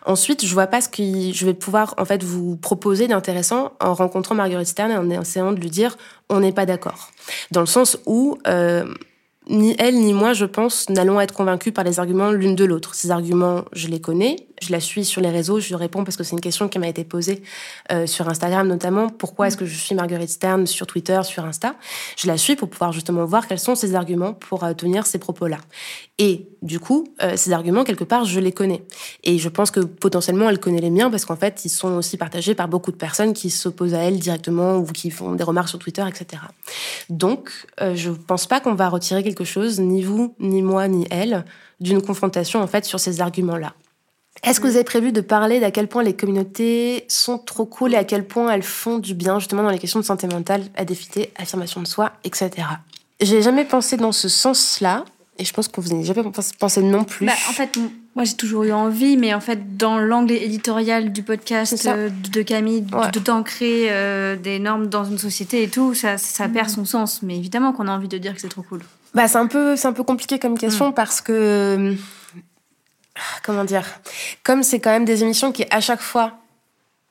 Ensuite, 0.07 0.43
je 0.43 0.51
vois 0.51 0.65
pas 0.65 0.81
ce 0.81 0.89
que 0.89 1.03
je 1.03 1.45
vais 1.45 1.53
pouvoir 1.53 1.93
en 1.99 2.05
fait 2.05 2.23
vous 2.23 2.55
proposer 2.55 3.07
d'intéressant 3.07 3.73
en 3.79 3.93
rencontrant 3.93 4.33
Marguerite 4.33 4.67
Stern 4.67 4.91
et 4.91 4.97
en 4.97 5.21
essayant 5.21 5.51
de 5.51 5.59
lui 5.59 5.69
dire 5.69 5.97
on 6.29 6.39
n'est 6.39 6.51
pas 6.51 6.65
d'accord. 6.65 7.11
Dans 7.51 7.59
le 7.59 7.67
sens 7.67 7.99
où 8.07 8.39
euh, 8.47 8.91
ni 9.49 9.75
elle 9.77 9.95
ni 9.95 10.13
moi, 10.13 10.33
je 10.33 10.45
pense, 10.45 10.89
n'allons 10.89 11.19
être 11.19 11.33
convaincus 11.33 11.73
par 11.73 11.83
les 11.83 11.99
arguments 11.99 12.31
l'une 12.31 12.55
de 12.55 12.65
l'autre. 12.65 12.95
Ces 12.95 13.11
arguments, 13.11 13.65
je 13.73 13.87
les 13.87 14.01
connais, 14.01 14.35
je 14.61 14.71
la 14.71 14.79
suis 14.79 15.05
sur 15.05 15.21
les 15.21 15.29
réseaux, 15.29 15.59
je 15.59 15.69
lui 15.69 15.75
réponds 15.75 16.03
parce 16.03 16.17
que 16.17 16.23
c'est 16.23 16.35
une 16.35 16.41
question 16.41 16.67
qui 16.67 16.79
m'a 16.79 16.87
été 16.87 17.03
posée 17.03 17.41
euh, 17.91 18.05
sur 18.05 18.27
Instagram 18.27 18.67
notamment. 18.67 19.09
Pourquoi 19.09 19.47
est-ce 19.47 19.57
que 19.57 19.65
je 19.65 19.75
suis 19.75 19.95
Marguerite 19.95 20.29
Stern 20.29 20.67
sur 20.67 20.87
Twitter, 20.87 21.21
sur 21.23 21.45
Insta? 21.45 21.75
Je 22.17 22.27
la 22.27 22.37
suis 22.37 22.55
pour 22.55 22.69
pouvoir 22.69 22.91
justement 22.91 23.25
voir 23.25 23.47
quels 23.47 23.59
sont 23.59 23.75
ses 23.75 23.95
arguments 23.95 24.33
pour 24.33 24.63
euh, 24.63 24.73
tenir 24.73 25.05
ces 25.05 25.17
propos-là. 25.17 25.57
Et 26.17 26.47
du 26.61 26.79
coup, 26.79 27.07
euh, 27.21 27.37
ces 27.37 27.53
arguments, 27.53 27.83
quelque 27.83 28.03
part, 28.03 28.25
je 28.25 28.39
les 28.39 28.51
connais. 28.51 28.83
Et 29.23 29.37
je 29.37 29.49
pense 29.49 29.71
que 29.71 29.79
potentiellement, 29.79 30.49
elle 30.49 30.59
connaît 30.59 30.81
les 30.81 30.89
miens 30.89 31.09
parce 31.09 31.25
qu'en 31.25 31.37
fait, 31.37 31.63
ils 31.63 31.69
sont 31.69 31.93
aussi 31.93 32.17
partagés 32.17 32.55
par 32.55 32.67
beaucoup 32.67 32.91
de 32.91 32.97
personnes 32.97 33.33
qui 33.33 33.49
s'opposent 33.49 33.93
à 33.93 33.99
elle 33.99 34.19
directement 34.19 34.77
ou 34.77 34.85
qui 34.85 35.11
font 35.11 35.33
des 35.35 35.43
remarques 35.43 35.69
sur 35.69 35.79
Twitter, 35.79 36.03
etc. 36.07 36.41
Donc, 37.09 37.49
je 37.79 38.11
pense 38.11 38.47
pas 38.47 38.59
qu'on 38.59 38.75
va 38.75 38.89
retirer 38.89 39.23
quelque 39.23 39.45
chose, 39.45 39.79
ni 39.79 40.03
vous, 40.03 40.35
ni 40.39 40.61
moi, 40.61 40.87
ni 40.87 41.07
elle, 41.09 41.45
d'une 41.79 42.01
confrontation 42.01 42.61
en 42.61 42.67
fait 42.67 42.85
sur 42.85 42.99
ces 42.99 43.21
arguments-là. 43.21 43.73
Est-ce 44.43 44.59
que 44.59 44.67
vous 44.67 44.75
avez 44.75 44.83
prévu 44.83 45.11
de 45.11 45.21
parler 45.21 45.59
d'à 45.59 45.71
quel 45.71 45.87
point 45.87 46.03
les 46.03 46.15
communautés 46.15 47.05
sont 47.07 47.37
trop 47.37 47.65
cool 47.65 47.93
et 47.93 47.97
à 47.97 48.03
quel 48.03 48.25
point 48.25 48.51
elles 48.51 48.63
font 48.63 48.97
du 48.97 49.13
bien 49.13 49.39
justement 49.39 49.63
dans 49.63 49.69
les 49.69 49.79
questions 49.79 49.99
de 49.99 50.05
santé 50.05 50.27
mentale, 50.27 50.63
adéquité, 50.75 51.31
affirmation 51.37 51.81
de 51.81 51.87
soi, 51.87 52.13
etc. 52.23 52.51
J'ai 53.19 53.41
jamais 53.41 53.65
pensé 53.65 53.97
dans 53.97 54.13
ce 54.13 54.29
sens-là 54.29 55.03
et 55.37 55.45
je 55.45 55.53
pense 55.53 55.67
que 55.67 55.81
vous 55.81 55.89
n'avez 55.89 56.03
jamais 56.03 56.23
pensé 56.59 56.81
non 56.81 57.03
plus. 57.03 57.25
Bah, 57.25 57.33
en 57.49 57.53
fait, 57.53 57.77
moi 58.15 58.23
j'ai 58.23 58.35
toujours 58.35 58.63
eu 58.63 58.71
envie, 58.71 59.17
mais 59.17 59.33
en 59.33 59.39
fait 59.41 59.77
dans 59.77 59.97
l'angle 59.97 60.33
éditorial 60.33 61.11
du 61.11 61.23
podcast 61.23 61.85
euh, 61.87 62.09
de 62.31 62.41
Camille, 62.41 62.81
de 62.81 63.19
d'ancrer 63.19 63.87
euh, 63.89 64.35
des 64.35 64.59
normes 64.59 64.87
dans 64.87 65.05
une 65.05 65.17
société 65.17 65.63
et 65.63 65.69
tout, 65.69 65.93
ça, 65.93 66.17
ça 66.17 66.47
perd 66.47 66.67
mm. 66.67 66.73
son 66.73 66.85
sens. 66.85 67.21
Mais 67.23 67.37
évidemment 67.37 67.73
qu'on 67.73 67.87
a 67.87 67.91
envie 67.91 68.07
de 68.07 68.17
dire 68.17 68.35
que 68.35 68.41
c'est 68.41 68.49
trop 68.49 68.63
cool. 68.63 68.81
Bah 69.13 69.27
c'est 69.27 69.37
un 69.37 69.47
peu 69.47 69.75
c'est 69.75 69.87
un 69.87 69.93
peu 69.93 70.03
compliqué 70.03 70.39
comme 70.39 70.57
question 70.57 70.89
mm. 70.89 70.93
parce 70.93 71.21
que 71.21 71.95
comment 73.43 73.63
dire, 73.63 73.85
comme 74.43 74.63
c'est 74.63 74.79
quand 74.79 74.91
même 74.91 75.05
des 75.05 75.23
émissions 75.23 75.51
qui 75.51 75.65
à 75.69 75.81
chaque 75.81 76.01
fois 76.01 76.33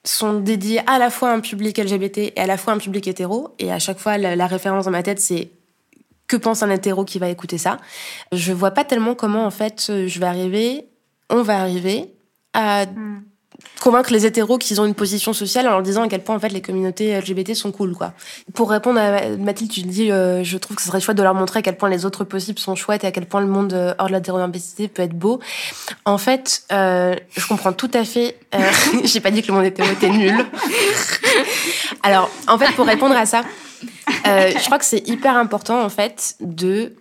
sont 0.04 0.40
dédiées 0.40 0.80
à 0.86 0.98
la 0.98 1.10
fois 1.10 1.30
à 1.30 1.34
un 1.34 1.40
public 1.40 1.78
LGBT 1.78 2.18
et 2.18 2.40
à 2.40 2.46
la 2.46 2.56
fois 2.56 2.72
à 2.72 2.76
un 2.76 2.78
public 2.78 3.06
hétéro, 3.06 3.54
et 3.58 3.72
à 3.72 3.78
chaque 3.78 3.98
fois 3.98 4.18
la, 4.18 4.46
référence 4.46 4.84
dans 4.84 4.90
ma 4.90 5.02
tête 5.02 5.20
c'est 5.20 5.50
que 6.26 6.36
pense 6.36 6.62
un 6.62 6.70
hétéro 6.70 7.04
qui 7.04 7.18
va 7.18 7.28
écouter 7.28 7.58
ça? 7.58 7.78
Je 8.32 8.52
vois 8.52 8.72
pas 8.72 8.84
tellement 8.84 9.14
comment 9.14 9.44
en 9.46 9.50
fait 9.50 9.84
je 10.06 10.20
vais 10.20 10.26
arriver, 10.26 10.86
on 11.30 11.42
va 11.42 11.60
arriver 11.60 12.12
à 12.52 12.86
hmm 12.86 13.22
convaincre 13.80 14.12
les 14.12 14.26
hétéros 14.26 14.58
qu'ils 14.58 14.80
ont 14.80 14.84
une 14.84 14.94
position 14.94 15.32
sociale 15.32 15.66
en 15.66 15.70
leur 15.70 15.82
disant 15.82 16.02
à 16.02 16.08
quel 16.08 16.22
point 16.22 16.36
en 16.36 16.40
fait 16.40 16.50
les 16.50 16.60
communautés 16.60 17.18
LGBT 17.18 17.54
sont 17.54 17.72
cool 17.72 17.94
quoi. 17.94 18.12
Pour 18.54 18.70
répondre 18.70 19.00
à 19.00 19.36
Mathilde, 19.36 19.70
tu 19.70 19.82
dis 19.82 20.10
euh, 20.10 20.44
je 20.44 20.58
trouve 20.58 20.76
que 20.76 20.82
ce 20.82 20.88
serait 20.88 21.00
chouette 21.00 21.16
de 21.16 21.22
leur 21.22 21.34
montrer 21.34 21.60
à 21.60 21.62
quel 21.62 21.76
point 21.76 21.88
les 21.88 22.04
autres 22.04 22.24
possibles 22.24 22.58
sont 22.58 22.74
chouettes 22.74 23.04
et 23.04 23.06
à 23.06 23.12
quel 23.12 23.26
point 23.26 23.40
le 23.40 23.46
monde 23.46 23.72
euh, 23.72 23.94
hors 23.98 24.06
de 24.06 24.12
la 24.12 24.18
hétéronormativité 24.18 24.88
peut 24.88 25.02
être 25.02 25.14
beau. 25.14 25.40
En 26.04 26.18
fait, 26.18 26.62
euh, 26.72 27.16
je 27.36 27.46
comprends 27.46 27.72
tout 27.72 27.90
à 27.94 28.04
fait. 28.04 28.36
Euh, 28.54 28.60
J'ai 29.04 29.20
pas 29.20 29.30
dit 29.30 29.42
que 29.42 29.48
le 29.48 29.54
monde 29.54 29.64
hétéro 29.64 29.88
était 29.90 30.10
nul. 30.10 30.34
Alors, 32.02 32.30
en 32.46 32.58
fait, 32.58 32.72
pour 32.74 32.86
répondre 32.86 33.16
à 33.16 33.26
ça, 33.26 33.42
je 34.24 34.64
crois 34.66 34.78
que 34.78 34.84
c'est 34.84 35.06
hyper 35.08 35.36
important 35.36 35.82
en 35.82 35.88
fait 35.88 36.36
de 36.40 36.92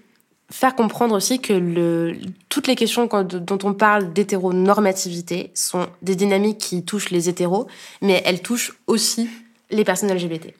faire 0.50 0.76
comprendre 0.76 1.16
aussi 1.16 1.40
que 1.40 2.14
toutes 2.50 2.68
les 2.68 2.76
questions 2.76 3.08
dont 3.08 3.60
on 3.64 3.74
parle 3.74 4.14
d'hétéronormativité 4.14 5.52
sont 5.54 5.88
des 6.02 6.16
dynamiques 6.16 6.58
qui 6.58 6.84
touchent 6.84 7.10
les 7.10 7.30
hétéros, 7.30 7.68
mais 8.02 8.22
elles 8.26 8.42
touchent 8.42 8.74
aussi 8.88 9.30
les 9.70 9.84
personnes 9.84 10.14
LGBT. 10.14 10.54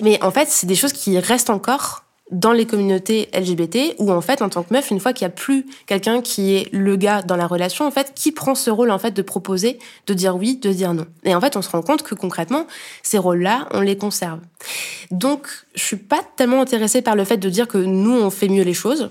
Mais 0.00 0.22
en 0.22 0.30
fait, 0.30 0.48
c'est 0.48 0.66
des 0.66 0.76
choses 0.76 0.92
qui 0.92 1.18
restent 1.18 1.50
encore 1.50 2.04
dans 2.30 2.52
les 2.52 2.66
communautés 2.66 3.28
LGBT 3.34 3.96
où 3.98 4.10
en 4.10 4.20
fait 4.20 4.40
en 4.40 4.48
tant 4.48 4.62
que 4.62 4.72
meuf 4.72 4.90
une 4.90 4.98
fois 4.98 5.12
qu'il 5.12 5.24
y 5.24 5.26
a 5.26 5.30
plus 5.30 5.66
quelqu'un 5.86 6.22
qui 6.22 6.54
est 6.54 6.72
le 6.72 6.96
gars 6.96 7.22
dans 7.22 7.36
la 7.36 7.46
relation 7.46 7.86
en 7.86 7.90
fait 7.90 8.12
qui 8.14 8.32
prend 8.32 8.54
ce 8.54 8.70
rôle 8.70 8.90
en 8.90 8.98
fait 8.98 9.10
de 9.10 9.20
proposer 9.20 9.78
de 10.06 10.14
dire 10.14 10.34
oui 10.34 10.56
de 10.56 10.72
dire 10.72 10.94
non. 10.94 11.06
Et 11.24 11.34
en 11.34 11.40
fait 11.40 11.56
on 11.56 11.62
se 11.62 11.68
rend 11.68 11.82
compte 11.82 12.02
que 12.02 12.14
concrètement 12.14 12.66
ces 13.02 13.18
rôles 13.18 13.42
là 13.42 13.68
on 13.72 13.82
les 13.82 13.98
conserve. 13.98 14.40
Donc 15.10 15.46
je 15.74 15.82
suis 15.82 15.96
pas 15.96 16.22
tellement 16.36 16.62
intéressée 16.62 17.02
par 17.02 17.14
le 17.14 17.24
fait 17.24 17.36
de 17.36 17.50
dire 17.50 17.68
que 17.68 17.78
nous 17.78 18.16
on 18.18 18.30
fait 18.30 18.48
mieux 18.48 18.64
les 18.64 18.74
choses 18.74 19.10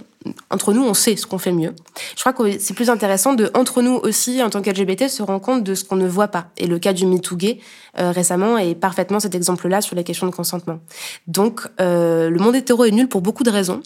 entre 0.50 0.74
nous, 0.74 0.84
on 0.84 0.94
sait 0.94 1.16
ce 1.16 1.26
qu'on 1.26 1.38
fait 1.38 1.52
mieux. 1.52 1.74
Je 2.16 2.22
crois 2.22 2.34
que 2.34 2.60
c'est 2.60 2.74
plus 2.74 2.90
intéressant 2.90 3.34
de, 3.34 3.52
entre 3.54 3.82
nous 3.82 3.96
aussi, 3.96 4.42
en 4.44 4.50
tant 4.50 4.62
qu'LGBT, 4.62 5.08
se 5.08 5.24
rendre 5.24 5.42
compte 5.42 5.64
de 5.64 5.76
ce 5.76 5.84
qu'on 5.84 5.96
ne 5.96 6.08
voit 6.08 6.30
pas. 6.30 6.48
Et 6.58 6.68
le 6.68 6.80
cas 6.80 6.94
du 6.94 7.06
MeToo 7.06 7.36
gay, 7.36 7.60
euh, 8.00 8.12
récemment, 8.12 8.58
est 8.58 8.76
parfaitement 8.76 9.20
cet 9.20 9.36
exemple-là 9.36 9.82
sur 9.82 9.96
la 9.96 10.04
question 10.04 10.28
de 10.28 10.32
consentement. 10.32 10.80
Donc, 11.28 11.62
euh, 11.82 12.30
le 12.30 12.40
monde 12.40 12.56
hétéro 12.56 12.86
est 12.86 12.92
nul 12.92 13.10
pour 13.10 13.22
beaucoup 13.22 13.44
de 13.44 13.52
raisons. 13.52 13.82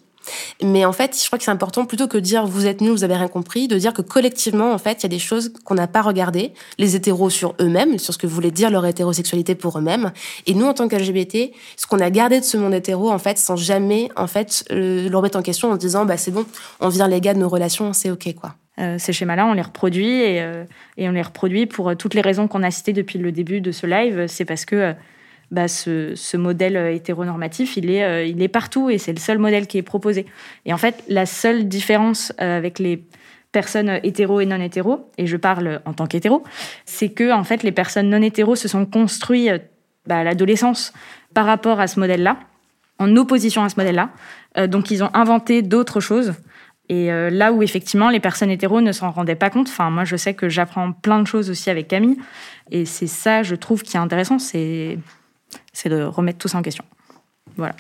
Mais 0.62 0.86
en 0.86 0.94
fait, 0.94 1.18
je 1.20 1.26
crois 1.28 1.38
que 1.38 1.46
c'est 1.46 1.52
important 1.52 1.86
plutôt 1.86 2.08
que 2.08 2.18
de 2.18 2.22
dire 2.22 2.46
vous 2.46 2.66
êtes 2.66 2.82
nul, 2.82 2.92
vous 2.92 3.04
avez 3.04 3.16
rien 3.16 3.28
compris, 3.28 3.68
de 3.68 3.78
dire 3.78 3.94
que 3.94 4.02
collectivement, 4.02 4.72
en 4.72 4.78
fait, 4.78 5.00
il 5.00 5.04
y 5.04 5.06
a 5.06 5.10
des 5.10 5.20
choses 5.20 5.54
qu'on 5.64 5.76
n'a 5.76 5.88
pas 5.88 6.02
regardées, 6.02 6.54
les 6.78 6.96
hétéros 6.96 7.30
sur 7.30 7.56
eux-mêmes, 7.60 8.00
sur 8.00 8.14
ce 8.14 8.18
que 8.18 8.28
voulait 8.28 8.52
dire 8.52 8.70
leur 8.70 8.86
hétérosexualité 8.86 9.56
pour 9.56 9.78
eux-mêmes, 9.78 10.12
et 10.46 10.54
nous 10.54 10.66
en 10.66 10.74
tant 10.74 10.88
qu'LGBT, 10.88 11.52
ce 11.76 11.88
qu'on 11.88 12.00
a 12.00 12.10
gardé 12.10 12.40
de 12.40 12.46
ce 12.46 12.58
monde 12.58 12.74
hétéro, 12.74 13.12
en 13.12 13.20
fait, 13.20 13.38
sans 13.38 13.56
jamais, 13.56 14.10
en 14.16 14.28
fait, 14.28 14.64
le 14.70 15.16
remettre 15.16 15.38
en 15.38 15.42
question 15.42 15.72
en 15.72 15.74
se 15.74 15.80
disant 15.80 16.06
bah 16.06 16.18
c'est 16.18 16.32
bon, 16.32 16.46
on 16.80 16.90
vient 16.90 17.08
les 17.08 17.22
gars 17.22 17.34
de 17.34 17.40
nos 17.40 17.50
relations, 17.50 17.94
c'est 17.94 18.12
ok 18.12 18.34
quoi. 18.36 18.56
Euh, 18.80 18.98
ces 19.00 19.12
schémas-là, 19.12 19.48
on 19.48 19.54
les 19.54 19.62
reproduit 19.62 20.22
et, 20.22 20.42
euh, 20.42 20.64
et, 20.98 21.10
on 21.10 21.12
les 21.12 21.22
reproduit 21.22 21.66
pour 21.66 21.90
euh, 21.90 21.96
toutes 21.96 22.14
les 22.14 22.22
raisons 22.22 22.48
qu'on 22.48 22.62
a 22.62 22.70
citées 22.70 22.94
depuis 22.94 23.18
le 23.18 23.32
début 23.32 23.60
de 23.60 23.72
ce 23.72 23.88
live. 23.88 24.28
C'est 24.28 24.46
parce 24.46 24.66
que 24.66 24.94
bah, 25.52 25.68
ce, 25.68 26.14
ce, 26.16 26.36
modèle 26.36 26.76
hétéronormatif, 26.76 27.78
il 27.78 27.90
est, 27.90 28.04
euh, 28.04 28.26
il 28.26 28.42
est 28.42 28.50
partout 28.50 28.90
et 28.90 28.98
c'est 28.98 29.14
le 29.14 29.20
seul 29.20 29.38
modèle 29.38 29.68
qui 29.68 29.78
est 29.78 29.84
proposé. 29.84 30.26
Et 30.66 30.74
en 30.74 30.78
fait, 30.78 31.04
la 31.08 31.26
seule 31.26 31.68
différence 31.68 32.34
euh, 32.42 32.58
avec 32.58 32.80
les 32.80 33.06
personnes 33.54 34.00
hétéros 34.04 34.42
et 34.42 34.46
non 34.46 34.60
hétéros, 34.60 35.10
et 35.18 35.26
je 35.26 35.38
parle 35.38 35.82
en 35.86 35.94
tant 35.94 36.06
qu'hétéro, 36.06 36.44
c'est 36.86 37.10
que 37.10 37.32
en 37.32 37.46
fait, 37.46 37.64
les 37.64 37.72
personnes 37.72 38.10
non 38.10 38.22
hétéros 38.22 38.56
se 38.56 38.68
sont 38.68 38.86
construites 38.86 39.62
bah, 40.06 40.18
à 40.18 40.24
l'adolescence 40.24 40.94
par 41.34 41.46
rapport 41.46 41.80
à 41.80 41.88
ce 41.88 42.00
modèle-là, 42.00 42.40
en 43.00 43.16
opposition 43.16 43.64
à 43.64 43.70
ce 43.70 43.76
modèle-là. 43.78 44.10
Euh, 44.58 44.68
donc, 44.68 44.92
ils 44.92 45.02
ont 45.02 45.10
inventé 45.14 45.62
d'autres 45.62 46.02
choses. 46.02 46.34
Et 46.90 47.10
là 47.10 47.52
où 47.52 47.62
effectivement 47.64 48.10
les 48.10 48.22
personnes 48.22 48.50
hétéros 48.50 48.80
ne 48.80 48.94
s'en 48.94 49.12
rendaient 49.12 49.36
pas 49.36 49.50
compte, 49.50 49.68
enfin 49.68 49.90
moi 49.90 50.06
je 50.06 50.16
sais 50.16 50.34
que 50.34 50.48
j'apprends 50.48 50.94
plein 50.94 51.20
de 51.20 51.28
choses 51.28 51.50
aussi 51.50 51.70
avec 51.70 51.90
Camille, 51.90 52.18
et 52.72 52.86
c'est 52.86 53.08
ça 53.08 53.44
je 53.44 53.56
trouve 53.56 53.84
qui 53.84 53.98
est 53.98 54.00
intéressant, 54.00 54.40
c'est 54.40 54.98
c'est 55.74 55.90
de 55.90 56.04
remettre 56.04 56.38
tout 56.40 56.48
ça 56.48 56.58
en 56.58 56.62
question. 56.62 56.84
Voilà. 57.58 57.76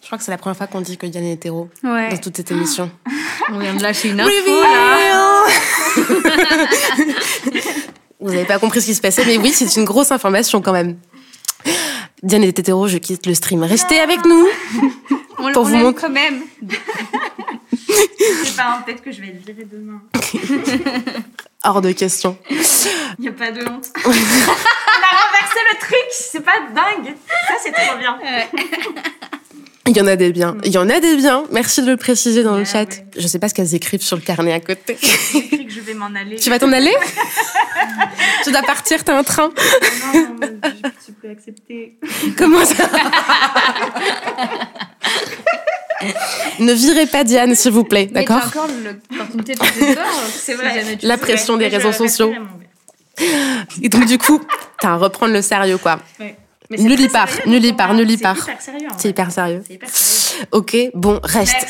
Je 0.00 0.06
crois 0.06 0.18
que 0.18 0.24
c'est 0.24 0.30
la 0.30 0.38
première 0.38 0.56
fois 0.56 0.66
qu'on 0.66 0.80
dit 0.82 0.96
que 0.98 1.06
Diane 1.06 1.24
est 1.24 1.32
hétéro 1.32 1.70
Ouais. 1.82 2.10
dans 2.10 2.16
toute 2.18 2.36
cette 2.36 2.50
émission. 2.50 2.90
On 3.50 3.58
vient 3.58 3.74
de 3.74 3.82
lâcher 3.82 4.10
une 4.10 4.20
info 4.20 4.30
là. 4.62 5.44
Vous 8.20 8.30
n'avez 8.30 8.44
pas 8.44 8.58
compris 8.58 8.80
ce 8.80 8.86
qui 8.86 8.94
se 8.94 9.00
passait, 9.00 9.24
mais 9.26 9.36
oui, 9.38 9.50
c'est 9.52 9.76
une 9.76 9.84
grosse 9.84 10.10
information 10.12 10.62
quand 10.62 10.72
même. 10.72 10.96
Diane 12.22 12.42
est 12.44 12.58
hétéro, 12.58 12.88
je 12.88 12.96
quitte 12.98 13.26
le 13.26 13.34
stream. 13.34 13.62
Restez 13.62 13.98
avec 14.00 14.24
nous. 14.24 14.46
On, 15.38 15.52
Pour 15.52 15.64
vous 15.64 15.76
montrer- 15.76 16.02
quand 16.02 16.10
même. 16.12 16.42
Je 17.82 18.44
sais 18.48 18.56
pas, 18.56 18.82
peut-être 18.86 19.02
que 19.02 19.12
je 19.12 19.20
vais 19.20 19.26
le 19.32 19.38
virer 19.38 19.64
demain. 19.70 20.00
Hors 21.64 21.80
de 21.80 21.92
question. 21.92 22.36
Il 22.50 22.56
n'y 23.20 23.28
a 23.28 23.32
pas 23.32 23.50
de 23.50 23.60
honte. 23.62 23.86
On 24.04 24.10
a 24.10 24.12
renversé 24.12 25.58
le 25.72 25.78
truc, 25.80 26.04
c'est 26.10 26.40
pas 26.44 26.58
dingue. 26.74 27.14
Ça, 27.48 27.54
c'est 27.62 27.72
trop 27.72 27.96
bien. 27.98 28.18
Il 29.86 29.94
y 29.96 30.00
en 30.00 30.06
a 30.06 30.16
des 30.16 30.32
biens. 30.32 30.56
Il 30.64 30.72
y 30.72 30.78
en 30.78 30.88
a 30.88 30.98
des 30.98 31.14
biens. 31.16 31.44
Merci 31.52 31.82
de 31.82 31.90
le 31.90 31.96
préciser 31.98 32.42
dans 32.42 32.56
le 32.56 32.62
Ah 32.62 32.64
chat. 32.64 32.84
ouais. 32.88 33.06
Je 33.18 33.26
sais 33.26 33.38
pas 33.38 33.50
ce 33.50 33.54
qu'elles 33.54 33.74
écrivent 33.74 34.02
sur 34.02 34.16
le 34.16 34.22
carnet 34.22 34.52
à 34.54 34.60
côté. 34.60 34.96
J'ai 35.02 35.38
écrit 35.38 35.66
que 35.66 35.72
je 35.72 35.80
vais 35.80 35.92
m'en 35.92 36.06
aller. 36.14 36.36
tu 36.36 36.48
vas 36.48 36.58
t'en 36.58 36.72
aller 36.72 36.94
Tu 38.44 38.50
dois 38.50 38.62
partir, 38.62 39.04
t'as 39.04 39.16
un 39.18 39.22
train. 39.22 39.50
Non, 40.14 40.36
non, 40.40 40.60
je 41.06 41.12
peux 41.12 41.28
accepter. 41.30 41.98
Comment 42.38 42.64
ça 42.64 42.84
Ne 46.58 46.72
virez 46.72 47.06
pas 47.06 47.24
Diane, 47.24 47.54
s'il 47.54 47.72
vous 47.72 47.84
plaît, 47.84 48.06
d'accord 48.06 48.42
encore 48.46 48.66
l'opportunité 49.10 49.54
de 49.54 49.58
te 49.58 49.92
voir. 49.94 50.06
C'est 50.32 50.54
vrai. 50.54 50.98
La 51.02 51.16
pression 51.16 51.56
des 51.56 51.68
réseaux 51.68 51.92
sociaux. 51.92 52.32
Et 53.82 53.88
donc 53.88 54.06
du 54.06 54.18
coup, 54.18 54.40
t'as 54.80 54.90
à 54.90 54.96
reprendre 54.96 55.32
le 55.32 55.42
sérieux, 55.42 55.78
quoi. 55.78 56.00
Nul 56.70 57.00
y 57.00 57.08
part, 57.08 57.28
nul 57.46 57.64
y 57.64 57.72
part, 57.72 57.94
nul 57.94 58.10
y 58.10 58.16
part. 58.16 58.48
C'est 58.98 59.10
hyper 59.10 59.30
sérieux. 59.30 59.62
C'est 59.66 59.74
hyper. 59.74 59.88
Ok, 60.50 60.76
bon, 60.94 61.20
reste, 61.22 61.66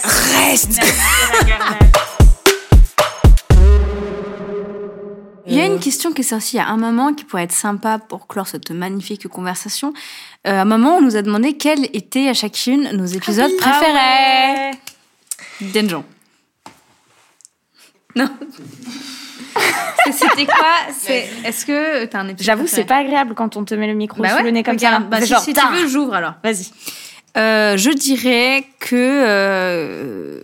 reste. 0.48 0.80
une 5.74 5.80
question 5.80 6.12
qui 6.12 6.20
est 6.22 6.24
sortie 6.24 6.58
à 6.58 6.68
un 6.68 6.76
moment 6.76 7.12
qui 7.14 7.24
pourrait 7.24 7.44
être 7.44 7.52
sympa 7.52 7.98
pour 7.98 8.26
clore 8.26 8.46
cette 8.46 8.70
magnifique 8.70 9.26
conversation. 9.28 9.92
Euh, 10.46 10.58
à 10.58 10.62
un 10.62 10.64
moment, 10.64 10.96
on 10.96 11.00
nous 11.02 11.16
a 11.16 11.22
demandé 11.22 11.56
quels 11.56 11.84
étaient 11.92 12.28
à 12.28 12.34
chacune 12.34 12.90
nos 12.92 13.06
épisodes 13.06 13.50
préférés. 13.58 14.70
Denjon. 15.60 16.04
Non. 18.16 18.28
C'était 20.12 20.46
quoi? 20.46 20.54
C'est 20.96 21.28
Est-ce 21.44 21.66
que 21.66 22.04
t'as 22.04 22.20
un 22.20 22.28
épisode 22.28 22.44
J'avoue, 22.46 22.66
c'est 22.68 22.84
pas 22.84 22.98
agréable 22.98 23.34
quand 23.34 23.56
on 23.56 23.64
te 23.64 23.74
met 23.74 23.88
le 23.88 23.94
micro 23.94 24.22
Bah 24.22 24.28
sous 24.30 24.36
ouais, 24.36 24.42
le 24.44 24.50
nez 24.50 24.62
comme 24.62 24.76
regarde. 24.76 25.02
ça. 25.02 25.08
Bah, 25.08 25.16
C'est 25.18 25.26
si, 25.26 25.32
genre, 25.32 25.42
si 25.42 25.52
tu 25.52 25.66
veux, 25.72 25.88
j'ouvre 25.88 26.14
alors. 26.14 26.34
Vas-y. 26.44 26.66
Euh, 27.36 27.76
je 27.76 27.90
dirais 27.90 28.64
que 28.78 28.94
euh, 28.94 30.40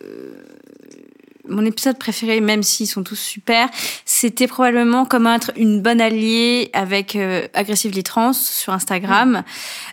mon 1.51 1.65
épisode 1.67 1.99
préféré, 1.99 2.41
même 2.41 2.63
s'ils 2.63 2.87
sont 2.87 3.03
tous 3.03 3.19
super, 3.19 3.69
c'était 4.05 4.47
probablement 4.47 5.05
comment 5.05 5.35
être 5.35 5.53
une 5.57 5.83
bonne 5.83 6.01
alliée 6.01 6.71
avec 6.73 7.17
euh, 7.17 7.47
Aggressively 7.55 8.03
Trans 8.03 8.33
sur 8.33 8.73
Instagram. 8.73 9.43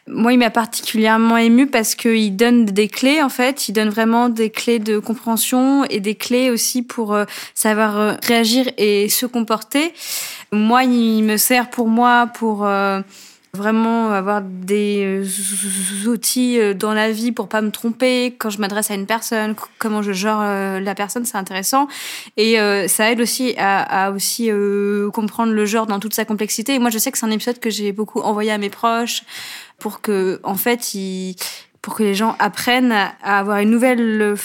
Moi, 0.07 0.33
il 0.33 0.39
m'a 0.39 0.49
particulièrement 0.49 1.37
ému 1.37 1.67
parce 1.67 1.95
qu'il 1.95 2.35
donne 2.35 2.65
des 2.65 2.87
clés, 2.87 3.21
en 3.21 3.29
fait. 3.29 3.67
Il 3.67 3.73
donne 3.73 3.89
vraiment 3.89 4.29
des 4.29 4.49
clés 4.49 4.79
de 4.79 4.99
compréhension 4.99 5.83
et 5.85 5.99
des 5.99 6.15
clés 6.15 6.49
aussi 6.49 6.83
pour 6.83 7.13
euh, 7.13 7.25
savoir 7.53 7.97
euh, 7.97 8.13
réagir 8.23 8.69
et 8.77 9.09
se 9.09 9.25
comporter. 9.25 9.93
Moi, 10.51 10.83
il 10.83 11.23
me 11.23 11.37
sert 11.37 11.69
pour 11.69 11.87
moi 11.87 12.27
pour... 12.33 12.67
vraiment 13.53 14.11
avoir 14.11 14.41
des 14.41 15.23
euh, 15.23 16.09
outils 16.09 16.59
euh, 16.59 16.73
dans 16.73 16.93
la 16.93 17.11
vie 17.11 17.31
pour 17.31 17.47
pas 17.47 17.61
me 17.61 17.71
tromper 17.71 18.35
quand 18.37 18.49
je 18.49 18.59
m'adresse 18.59 18.91
à 18.91 18.95
une 18.95 19.05
personne 19.05 19.55
comment 19.79 20.01
je 20.01 20.11
genre 20.11 20.41
euh, 20.43 20.79
la 20.79 20.95
personne 20.95 21.25
c'est 21.25 21.37
intéressant. 21.37 21.87
Et 22.37 22.57
ça 22.87 23.11
aide 23.11 23.21
aussi 23.21 23.55
à, 23.57 24.11
aussi 24.11 24.49
comprendre 25.13 25.53
le 25.53 25.65
genre 25.65 25.87
dans 25.87 25.99
toute 25.99 26.13
sa 26.13 26.25
complexité. 26.25 26.75
Et 26.75 26.79
moi 26.79 26.89
je 26.89 26.97
sais 26.97 27.11
que 27.11 27.17
c'est 27.17 27.25
un 27.25 27.31
épisode 27.31 27.59
que 27.59 27.69
j'ai 27.69 27.91
beaucoup 27.91 28.19
envoyé 28.19 28.51
à 28.51 28.57
mes 28.57 28.69
proches 28.69 29.23
pour 29.79 30.01
que 30.01 30.39
en 30.43 30.55
fait 30.55 30.95
pour 31.81 31.95
que 31.95 32.03
les 32.03 32.15
gens 32.15 32.35
apprennent 32.39 32.91
à 32.91 33.39
avoir 33.39 33.59
une 33.59 33.69
nouvelle 33.69 34.35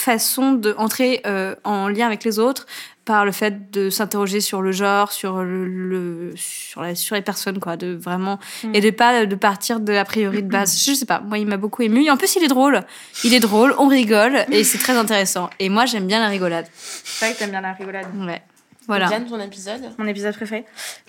façon 0.00 0.52
de 0.52 0.74
entrer 0.78 1.20
euh, 1.26 1.54
en 1.64 1.88
lien 1.88 2.06
avec 2.06 2.24
les 2.24 2.38
autres 2.38 2.66
par 3.10 3.24
le 3.24 3.32
fait 3.32 3.72
de 3.72 3.90
s'interroger 3.90 4.40
sur 4.40 4.62
le 4.62 4.70
genre, 4.70 5.10
sur 5.10 5.42
le, 5.42 5.66
le- 5.66 6.32
sur, 6.36 6.80
la, 6.82 6.94
sur 6.94 7.16
les 7.16 7.22
personnes, 7.22 7.58
quoi, 7.58 7.76
de 7.76 7.92
vraiment 7.94 8.38
et 8.72 8.80
de 8.80 8.90
pas 8.90 9.26
de 9.26 9.34
partir 9.34 9.80
de 9.80 9.92
a 9.94 10.04
priori 10.04 10.44
de 10.44 10.48
base. 10.58 10.80
Je 10.86 10.92
sais 10.94 11.06
pas, 11.06 11.18
moi 11.18 11.36
il 11.38 11.46
m'a 11.48 11.56
beaucoup 11.56 11.82
ému. 11.82 12.04
Et 12.04 12.10
en 12.12 12.16
plus 12.16 12.36
il 12.36 12.44
est 12.44 12.48
drôle, 12.48 12.80
il 13.24 13.34
est 13.34 13.40
drôle, 13.40 13.74
on 13.78 13.88
rigole 13.88 14.44
et 14.52 14.62
c'est 14.62 14.78
très 14.78 14.96
intéressant. 14.96 15.50
Et 15.58 15.68
moi 15.68 15.86
j'aime 15.86 16.06
bien 16.06 16.20
la 16.20 16.28
rigolade. 16.28 16.66
C'est 16.72 17.24
vrai 17.24 17.34
que 17.34 17.40
t'aimes 17.40 17.50
bien 17.50 17.60
la 17.62 17.72
rigolade. 17.72 18.06
Ouais, 18.16 18.42
voilà. 18.86 19.08
Diane, 19.08 19.26
ton 19.26 19.40
épisode? 19.40 19.80
Mon 19.98 20.06
épisode 20.06 20.34
préféré. 20.36 20.64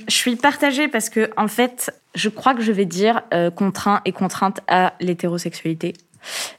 Je 0.08 0.16
suis 0.16 0.36
partagée 0.36 0.88
parce 0.88 1.10
que, 1.10 1.30
en 1.38 1.48
fait, 1.48 1.92
je 2.16 2.30
crois 2.30 2.54
que 2.56 2.62
je 2.62 2.72
vais 2.72 2.86
dire 2.86 3.22
euh, 3.34 3.52
contraint 3.52 4.02
et 4.06 4.12
contrainte 4.12 4.60
à 4.68 4.94
l'hétérosexualité. 5.00 5.94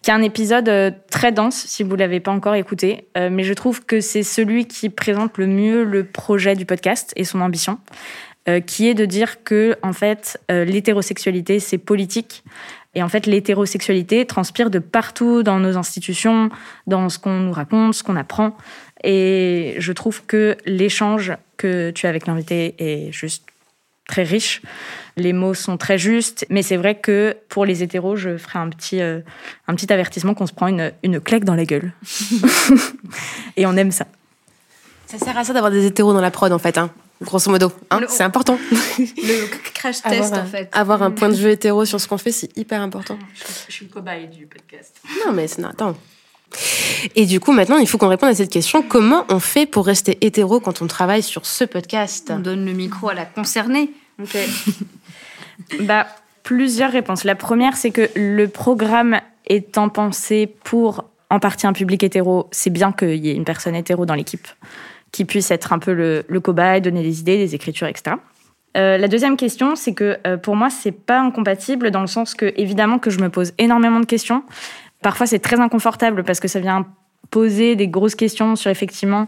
Qui 0.03 0.11
est 0.11 0.14
un 0.14 0.22
épisode 0.22 0.68
euh, 0.68 0.90
très 1.11 1.33
dense, 1.33 1.57
si 1.57 1.83
vous 1.83 1.96
l'avez 1.96 2.20
pas 2.20 2.33
encore 2.33 2.55
écouté, 2.55 3.07
euh, 3.16 3.29
mais 3.31 3.44
je 3.44 3.53
trouve 3.53 3.85
que 3.85 4.01
c'est 4.01 4.22
celui 4.22 4.66
qui 4.66 4.90
présente 4.90 5.38
le 5.38 5.46
mieux 5.46 5.85
le 5.85 6.05
projet 6.05 6.57
du 6.57 6.66
podcast 6.66 7.12
et 7.16 7.25
son 7.25 7.40
ambition, 7.40 7.79
euh, 8.48 8.61
qui 8.61 8.88
est 8.88 8.94
de 8.94 9.05
dire 9.05 9.44
que, 9.44 9.77
en 9.83 9.92
fait, 9.92 10.40
l'hétérosexualité 10.48 11.61
c'est 11.61 11.79
politique. 11.79 12.42
Et 12.94 13.03
en 13.03 13.09
fait, 13.09 13.27
l'hétérosexualité 13.27 14.27
transpire 14.27 14.68
de 14.68 14.79
partout 14.79 15.42
dans 15.42 15.59
nos 15.59 15.79
institutions, 15.79 16.51
dans 16.87 17.09
ce 17.09 17.18
qu'on 17.18 17.38
nous 17.38 17.53
raconte, 17.53 17.94
ce 17.94 18.03
qu'on 18.03 18.16
apprend. 18.16 18.55
Et 19.03 19.77
je 19.79 19.92
trouve 19.92 20.27
que 20.27 20.57
l'échange 20.66 21.33
que 21.57 21.90
tu 21.90 22.07
as 22.07 22.11
avec 22.11 22.27
l'invité 22.27 22.75
est 22.79 23.12
juste 23.12 23.52
très 24.09 24.23
riche. 24.25 24.62
Les 25.17 25.33
mots 25.33 25.55
sont 25.55 25.77
très 25.77 25.99
justes, 25.99 26.47
mais 26.49 26.62
c'est 26.62 26.77
vrai 26.77 26.99
que 26.99 27.37
pour 27.49 27.65
les 27.67 27.83
hétéros, 27.83 28.17
je 28.17 28.37
ferai 28.38 28.59
un 28.59 28.69
petit, 28.71 29.01
euh, 29.01 29.21
un 29.69 29.75
petit 29.75 29.93
avertissement 29.93 30.35
qu'on 30.35 30.47
se 30.47 30.53
prend 30.55 30.69
une, 30.69 30.93
une 31.03 31.21
claque 31.21 31.45
dans 31.45 31.55
la 31.55 31.65
gueule. 31.65 31.93
Et 33.57 33.67
on 33.67 33.77
aime 33.77 33.91
ça. 33.93 34.07
Ça 35.07 35.19
sert 35.19 35.37
à 35.37 35.45
ça 35.45 35.53
d'avoir 35.53 35.71
des 35.71 35.85
hétéros 35.85 36.15
dans 36.15 36.21
la 36.23 36.31
prod, 36.31 36.51
en 36.53 36.59
fait, 36.59 36.79
hein. 36.79 36.91
grosso 37.21 37.51
modo. 37.51 37.71
hein. 37.91 38.01
Le- 38.01 38.07
C'est 38.09 38.23
important. 38.23 38.59
Le 38.99 39.47
crash 39.75 40.01
test 40.01 40.07
avoir, 40.07 40.43
en 40.43 40.47
fait. 40.47 40.69
avoir 40.73 41.03
un 41.03 41.11
point 41.11 41.29
de 41.29 41.35
vue 41.35 41.51
hétéro 41.51 41.85
sur 41.85 42.01
ce 42.01 42.09
qu'on 42.09 42.17
fait, 42.19 42.33
c'est 42.33 42.57
hyper 42.57 42.81
important. 42.81 43.19
Je 43.69 43.73
suis 43.75 43.85
le 43.87 43.93
cobaye 43.93 44.29
du 44.29 44.47
podcast. 44.47 44.97
Non, 45.27 45.33
mais 45.33 45.47
c'est... 45.49 45.61
non, 45.61 45.69
Attends. 45.69 45.97
Et 47.17 47.27
du 47.27 47.41
coup, 47.41 47.53
maintenant, 47.53 47.79
il 47.79 47.87
faut 47.87 47.99
qu'on 47.99 48.09
réponde 48.09 48.31
à 48.31 48.35
cette 48.35 48.51
question. 48.51 48.83
Comment 48.83 49.25
on 49.29 49.41
fait 49.41 49.67
pour 49.67 49.87
rester 49.87 50.19
hétéro 50.21 50.61
quand 50.61 50.83
on 50.83 50.87
travaille 50.87 51.23
sur 51.23 51.47
ce 51.47 51.65
podcast? 51.65 52.33
On 52.35 52.38
donne 52.38 52.65
le 52.65 52.73
micro 52.73 53.09
à 53.09 53.15
la 53.15 53.25
concernée. 53.25 53.91
Ok. 54.23 54.37
bah, 55.81 56.07
plusieurs 56.43 56.93
réponses. 56.93 57.25
La 57.25 57.35
première, 57.35 57.77
c'est 57.77 57.91
que 57.91 58.11
le 58.15 58.49
programme 58.49 59.21
étant 59.47 59.88
pensé 59.88 60.47
pour 60.65 61.05
en 61.31 61.41
partie 61.41 61.67
un 61.67 61.73
public 61.73 62.03
hétéro, 62.03 62.49
c'est 62.51 62.71
bien 62.71 62.93
qu'il 62.93 63.25
y 63.25 63.31
ait 63.31 63.35
une 63.35 63.45
personne 63.45 63.75
hétéro 63.75 64.05
dans 64.07 64.15
l'équipe 64.15 64.47
qui 65.12 65.25
puisse 65.25 65.51
être 65.51 65.73
un 65.73 65.79
peu 65.79 65.93
le, 65.93 66.25
le 66.29 66.41
cobaye, 66.41 66.81
donner 66.81 67.03
des 67.03 67.21
idées, 67.21 67.37
des 67.37 67.55
écritures, 67.55 67.87
etc. 67.87 68.17
Euh, 68.77 68.97
la 68.97 69.09
deuxième 69.09 69.37
question, 69.37 69.77
c'est 69.77 69.93
que 69.93 70.17
euh, 70.27 70.38
pour 70.38 70.57
moi, 70.57 70.71
c'est 70.71 70.93
pas 70.93 71.21
incompatible 71.21 71.91
dans 71.91 72.01
le 72.01 72.07
sens 72.07 72.35
que, 72.35 72.53
évidemment, 72.57 72.99
que 72.99 73.11
je 73.11 73.21
me 73.21 73.29
pose 73.29 73.53
énormément 73.59 74.01
de 74.01 74.07
questions. 74.07 74.43
Parfois, 75.03 75.27
c'est 75.27 75.41
très 75.41 75.61
inconfortable 75.61 76.25
parce 76.25 76.41
que 76.41 76.49
ça 76.49 76.61
vient 76.61 76.87
poser 77.31 77.77
des 77.77 77.88
grosses 77.88 78.15
questions 78.15 78.57
sur 78.57 78.71
effectivement 78.71 79.27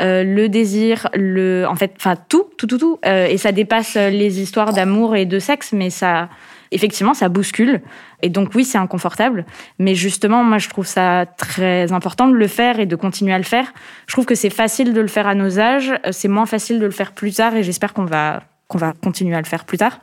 euh, 0.00 0.24
le 0.24 0.48
désir, 0.48 1.08
le, 1.14 1.66
en 1.68 1.74
fait, 1.74 1.92
enfin 1.96 2.16
tout, 2.28 2.46
tout, 2.56 2.66
tout, 2.66 2.78
tout, 2.78 2.98
Euh, 3.04 3.26
et 3.26 3.36
ça 3.36 3.52
dépasse 3.52 3.96
euh, 3.96 4.08
les 4.08 4.40
histoires 4.40 4.72
d'amour 4.72 5.14
et 5.14 5.26
de 5.26 5.38
sexe, 5.38 5.72
mais 5.72 5.90
ça, 5.90 6.30
effectivement, 6.70 7.12
ça 7.12 7.28
bouscule. 7.28 7.82
Et 8.22 8.30
donc 8.30 8.54
oui, 8.54 8.64
c'est 8.64 8.78
inconfortable, 8.78 9.44
mais 9.78 9.94
justement, 9.94 10.42
moi, 10.42 10.58
je 10.58 10.68
trouve 10.68 10.86
ça 10.86 11.26
très 11.36 11.92
important 11.92 12.28
de 12.28 12.34
le 12.34 12.46
faire 12.46 12.80
et 12.80 12.86
de 12.86 12.96
continuer 12.96 13.34
à 13.34 13.38
le 13.38 13.44
faire. 13.44 13.72
Je 14.06 14.14
trouve 14.14 14.24
que 14.24 14.34
c'est 14.34 14.50
facile 14.50 14.94
de 14.94 15.00
le 15.00 15.08
faire 15.08 15.26
à 15.26 15.34
nos 15.34 15.58
âges, 15.58 15.92
c'est 16.12 16.28
moins 16.28 16.46
facile 16.46 16.78
de 16.78 16.86
le 16.86 16.92
faire 16.92 17.12
plus 17.12 17.34
tard, 17.34 17.54
et 17.54 17.62
j'espère 17.62 17.92
qu'on 17.92 18.06
va 18.06 18.42
qu'on 18.68 18.78
va 18.78 18.92
continuer 18.92 19.34
à 19.34 19.40
le 19.40 19.46
faire 19.46 19.64
plus 19.64 19.78
tard. 19.78 20.00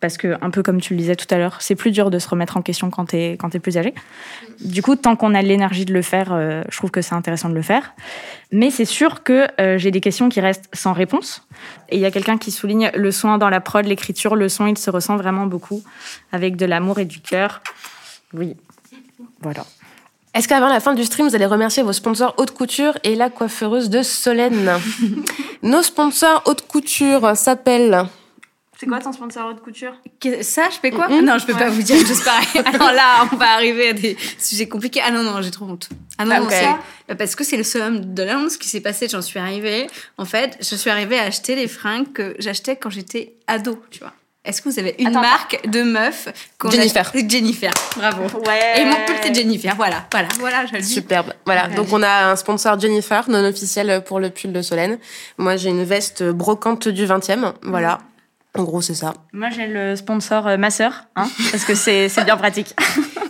Parce 0.00 0.16
que, 0.16 0.36
un 0.40 0.50
peu 0.50 0.62
comme 0.62 0.80
tu 0.80 0.94
le 0.94 0.98
disais 0.98 1.16
tout 1.16 1.26
à 1.30 1.38
l'heure, 1.38 1.56
c'est 1.60 1.74
plus 1.74 1.90
dur 1.90 2.10
de 2.10 2.18
se 2.18 2.28
remettre 2.28 2.56
en 2.56 2.62
question 2.62 2.90
quand 2.90 3.06
t'es 3.06 3.36
quand 3.38 3.54
es 3.54 3.58
plus 3.58 3.76
âgé. 3.76 3.94
Du 4.60 4.82
coup, 4.82 4.94
tant 4.96 5.16
qu'on 5.16 5.34
a 5.34 5.42
l'énergie 5.42 5.84
de 5.84 5.92
le 5.92 6.02
faire, 6.02 6.32
euh, 6.32 6.62
je 6.68 6.76
trouve 6.76 6.90
que 6.90 7.02
c'est 7.02 7.14
intéressant 7.14 7.48
de 7.48 7.54
le 7.54 7.62
faire. 7.62 7.94
Mais 8.52 8.70
c'est 8.70 8.84
sûr 8.84 9.22
que 9.22 9.48
euh, 9.60 9.78
j'ai 9.78 9.90
des 9.90 10.00
questions 10.00 10.28
qui 10.28 10.40
restent 10.40 10.68
sans 10.72 10.92
réponse. 10.92 11.46
Et 11.88 11.96
il 11.96 12.00
y 12.00 12.06
a 12.06 12.10
quelqu'un 12.10 12.38
qui 12.38 12.50
souligne 12.50 12.90
le 12.94 13.10
soin 13.10 13.38
dans 13.38 13.50
la 13.50 13.60
prod, 13.60 13.84
l'écriture, 13.84 14.36
le 14.36 14.48
son, 14.48 14.66
il 14.66 14.78
se 14.78 14.90
ressent 14.90 15.16
vraiment 15.16 15.46
beaucoup 15.46 15.82
avec 16.32 16.56
de 16.56 16.66
l'amour 16.66 17.00
et 17.00 17.04
du 17.04 17.20
cœur. 17.20 17.60
Oui, 18.32 18.56
voilà. 19.40 19.64
Est-ce 20.34 20.46
qu'avant 20.46 20.68
la 20.68 20.78
fin 20.78 20.94
du 20.94 21.04
stream, 21.04 21.26
vous 21.26 21.34
allez 21.34 21.46
remercier 21.46 21.82
vos 21.82 21.92
sponsors 21.92 22.34
haute 22.36 22.52
couture 22.52 22.96
et 23.02 23.16
la 23.16 23.30
coiffeureuse 23.30 23.90
de 23.90 24.02
Solène? 24.02 24.70
Nos 25.62 25.82
sponsors 25.82 26.42
haute 26.46 26.66
couture 26.68 27.36
s'appellent 27.36 28.06
C'est 28.78 28.86
quoi 28.86 29.00
ton 29.00 29.12
sponsor 29.12 29.48
haute 29.48 29.60
couture 29.60 29.94
Ça, 30.42 30.68
je 30.70 30.76
fais 30.80 30.90
quoi 30.92 31.08
Non, 31.08 31.36
je 31.38 31.46
peux 31.46 31.54
pas 31.54 31.68
vous 31.68 31.82
dire 31.82 31.96
juste 31.98 32.24
pareil. 32.24 32.46
Alors 32.74 32.92
là, 32.92 33.28
on 33.32 33.36
va 33.36 33.50
arriver 33.54 33.88
à 33.88 33.92
des 33.92 34.16
sujets 34.38 34.68
compliqués. 34.68 35.00
Ah 35.04 35.10
non, 35.10 35.24
non, 35.24 35.42
j'ai 35.42 35.50
trop 35.50 35.64
honte. 35.64 35.88
Ah 36.16 36.24
non, 36.24 36.32
Ah, 36.36 36.38
non, 36.40 36.46
ok. 36.46 36.52
ça, 36.52 37.14
parce 37.16 37.34
que 37.34 37.42
c'est 37.42 37.56
le 37.56 37.64
summum 37.64 38.14
de 38.14 38.22
l'annonce 38.22 38.56
qui 38.56 38.68
s'est 38.68 38.80
passé. 38.80 39.08
J'en 39.08 39.20
suis 39.22 39.40
arrivée. 39.40 39.88
En 40.16 40.24
fait, 40.24 40.56
je 40.60 40.76
suis 40.76 40.90
arrivée 40.90 41.18
à 41.18 41.24
acheter 41.24 41.56
les 41.56 41.66
fringues 41.66 42.12
que 42.12 42.36
j'achetais 42.38 42.76
quand 42.76 42.90
j'étais 42.90 43.34
ado, 43.48 43.82
tu 43.90 43.98
vois. 43.98 44.12
Est-ce 44.44 44.62
que 44.62 44.68
vous 44.68 44.78
avez 44.78 44.94
une 45.00 45.08
Attends, 45.08 45.20
marque 45.22 45.68
de 45.68 45.82
meuf 45.82 46.28
Jennifer. 46.70 47.10
Jennifer, 47.28 47.72
bravo. 47.96 48.22
Ouais. 48.46 48.80
Et 48.80 48.84
mon 48.84 48.94
pull, 49.04 49.16
c'est 49.22 49.34
Jennifer. 49.34 49.74
Voilà, 49.74 50.06
voilà, 50.12 50.28
voilà, 50.38 50.64
je 50.66 50.72
le 50.74 50.78
dis. 50.80 50.86
Superbe. 50.94 51.32
Voilà. 51.44 51.66
Ouais. 51.68 51.74
Donc 51.74 51.88
on 51.92 52.02
a 52.02 52.30
un 52.30 52.36
sponsor 52.36 52.78
Jennifer, 52.78 53.28
non 53.28 53.44
officiel 53.44 54.02
pour 54.06 54.20
le 54.20 54.30
pull 54.30 54.52
de 54.52 54.62
Solène. 54.62 54.98
Moi 55.36 55.56
j'ai 55.56 55.68
une 55.68 55.82
veste 55.84 56.22
brocante 56.22 56.86
du 56.88 57.04
20e. 57.04 57.54
Voilà. 57.62 57.98
En 58.54 58.64
gros 58.64 58.80
c'est 58.80 58.94
ça. 58.94 59.14
Moi, 59.32 59.50
j'ai 59.50 59.66
le 59.66 59.94
sponsor 59.94 60.46
euh, 60.46 60.56
ma 60.56 60.70
sœur, 60.70 61.04
hein, 61.16 61.28
parce 61.50 61.64
que 61.64 61.74
c'est 61.74 62.08
c'est 62.08 62.24
bien 62.24 62.36
pratique. 62.36 62.74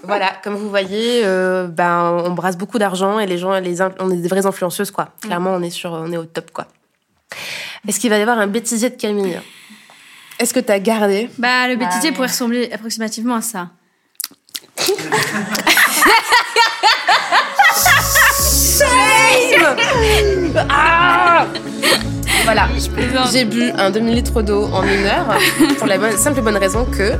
Voilà. 0.05 0.33
Comme 0.43 0.55
vous 0.55 0.71
voyez, 0.71 1.21
euh, 1.25 1.67
ben 1.67 2.23
on 2.25 2.31
brasse 2.31 2.57
beaucoup 2.57 2.79
d'argent 2.79 3.19
et 3.19 3.27
les 3.27 3.37
gens, 3.37 3.61
les 3.61 3.83
on 3.83 4.11
est 4.11 4.17
des 4.17 4.29
vraies 4.29 4.47
influenceuses 4.47 4.91
quoi. 4.91 5.11
Clairement 5.21 5.51
on 5.51 5.63
est 5.63 5.69
sur, 5.69 5.93
on 5.93 6.11
est 6.11 6.17
au 6.17 6.25
top 6.25 6.51
quoi. 6.51 6.67
Est-ce 7.87 8.01
qu'il 8.01 8.09
va 8.09 8.17
y 8.17 8.23
avoir 8.23 8.39
un 8.39 8.47
bêtisier 8.47 8.89
de 8.89 8.97
Camille? 8.97 9.39
Est-ce 10.39 10.55
que 10.55 10.61
t'as 10.61 10.79
gardé? 10.79 11.29
Bah, 11.37 11.69
le 11.69 11.77
bêtisier 11.77 12.09
ouais. 12.09 12.15
pourrait 12.15 12.29
ressembler 12.29 12.71
approximativement 12.73 13.35
à 13.35 13.43
ça. 13.43 13.69
Voilà. 22.45 22.69
J'ai 23.33 23.45
bu 23.45 23.71
un 23.77 23.91
demi-litre 23.91 24.43
d'eau 24.43 24.69
en 24.73 24.83
une 24.83 25.05
heure 25.07 25.37
pour 25.79 25.87
la 25.87 25.99
bonne- 25.99 26.17
simple 26.17 26.39
et 26.39 26.43
bonne 26.43 26.57
raison 26.57 26.85
que 26.87 27.13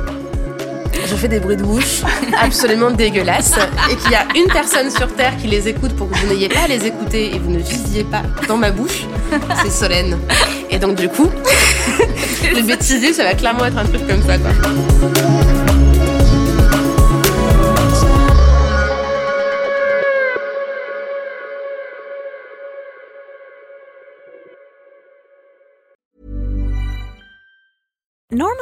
je 1.07 1.15
fais 1.15 1.27
des 1.27 1.39
bruits 1.39 1.57
de 1.57 1.63
bouche 1.63 2.01
absolument 2.41 2.91
dégueulasses 2.91 3.55
et 3.91 3.95
qu'il 3.95 4.11
y 4.11 4.15
a 4.15 4.25
une 4.35 4.51
personne 4.51 4.89
sur 4.91 5.07
Terre 5.15 5.33
qui 5.41 5.47
les 5.47 5.67
écoute 5.67 5.95
pour 5.95 6.09
que 6.09 6.15
vous 6.17 6.27
n'ayez 6.27 6.49
pas 6.49 6.61
à 6.65 6.67
les 6.67 6.85
écouter 6.85 7.33
et 7.35 7.39
vous 7.39 7.49
ne 7.51 7.59
visiez 7.59 8.03
pas 8.03 8.21
dans 8.47 8.57
ma 8.57 8.69
bouche, 8.71 9.05
c'est 9.63 9.71
Solène. 9.71 10.17
Et 10.69 10.77
donc 10.77 10.95
du 10.95 11.09
coup, 11.09 11.29
le 12.43 12.61
bêtisier, 12.61 13.13
ça 13.13 13.23
va 13.23 13.33
clairement 13.33 13.65
être 13.65 13.77
un 13.77 13.85
truc 13.85 14.05
comme 14.07 14.21
ça 14.23 14.37
quoi. 14.37 14.51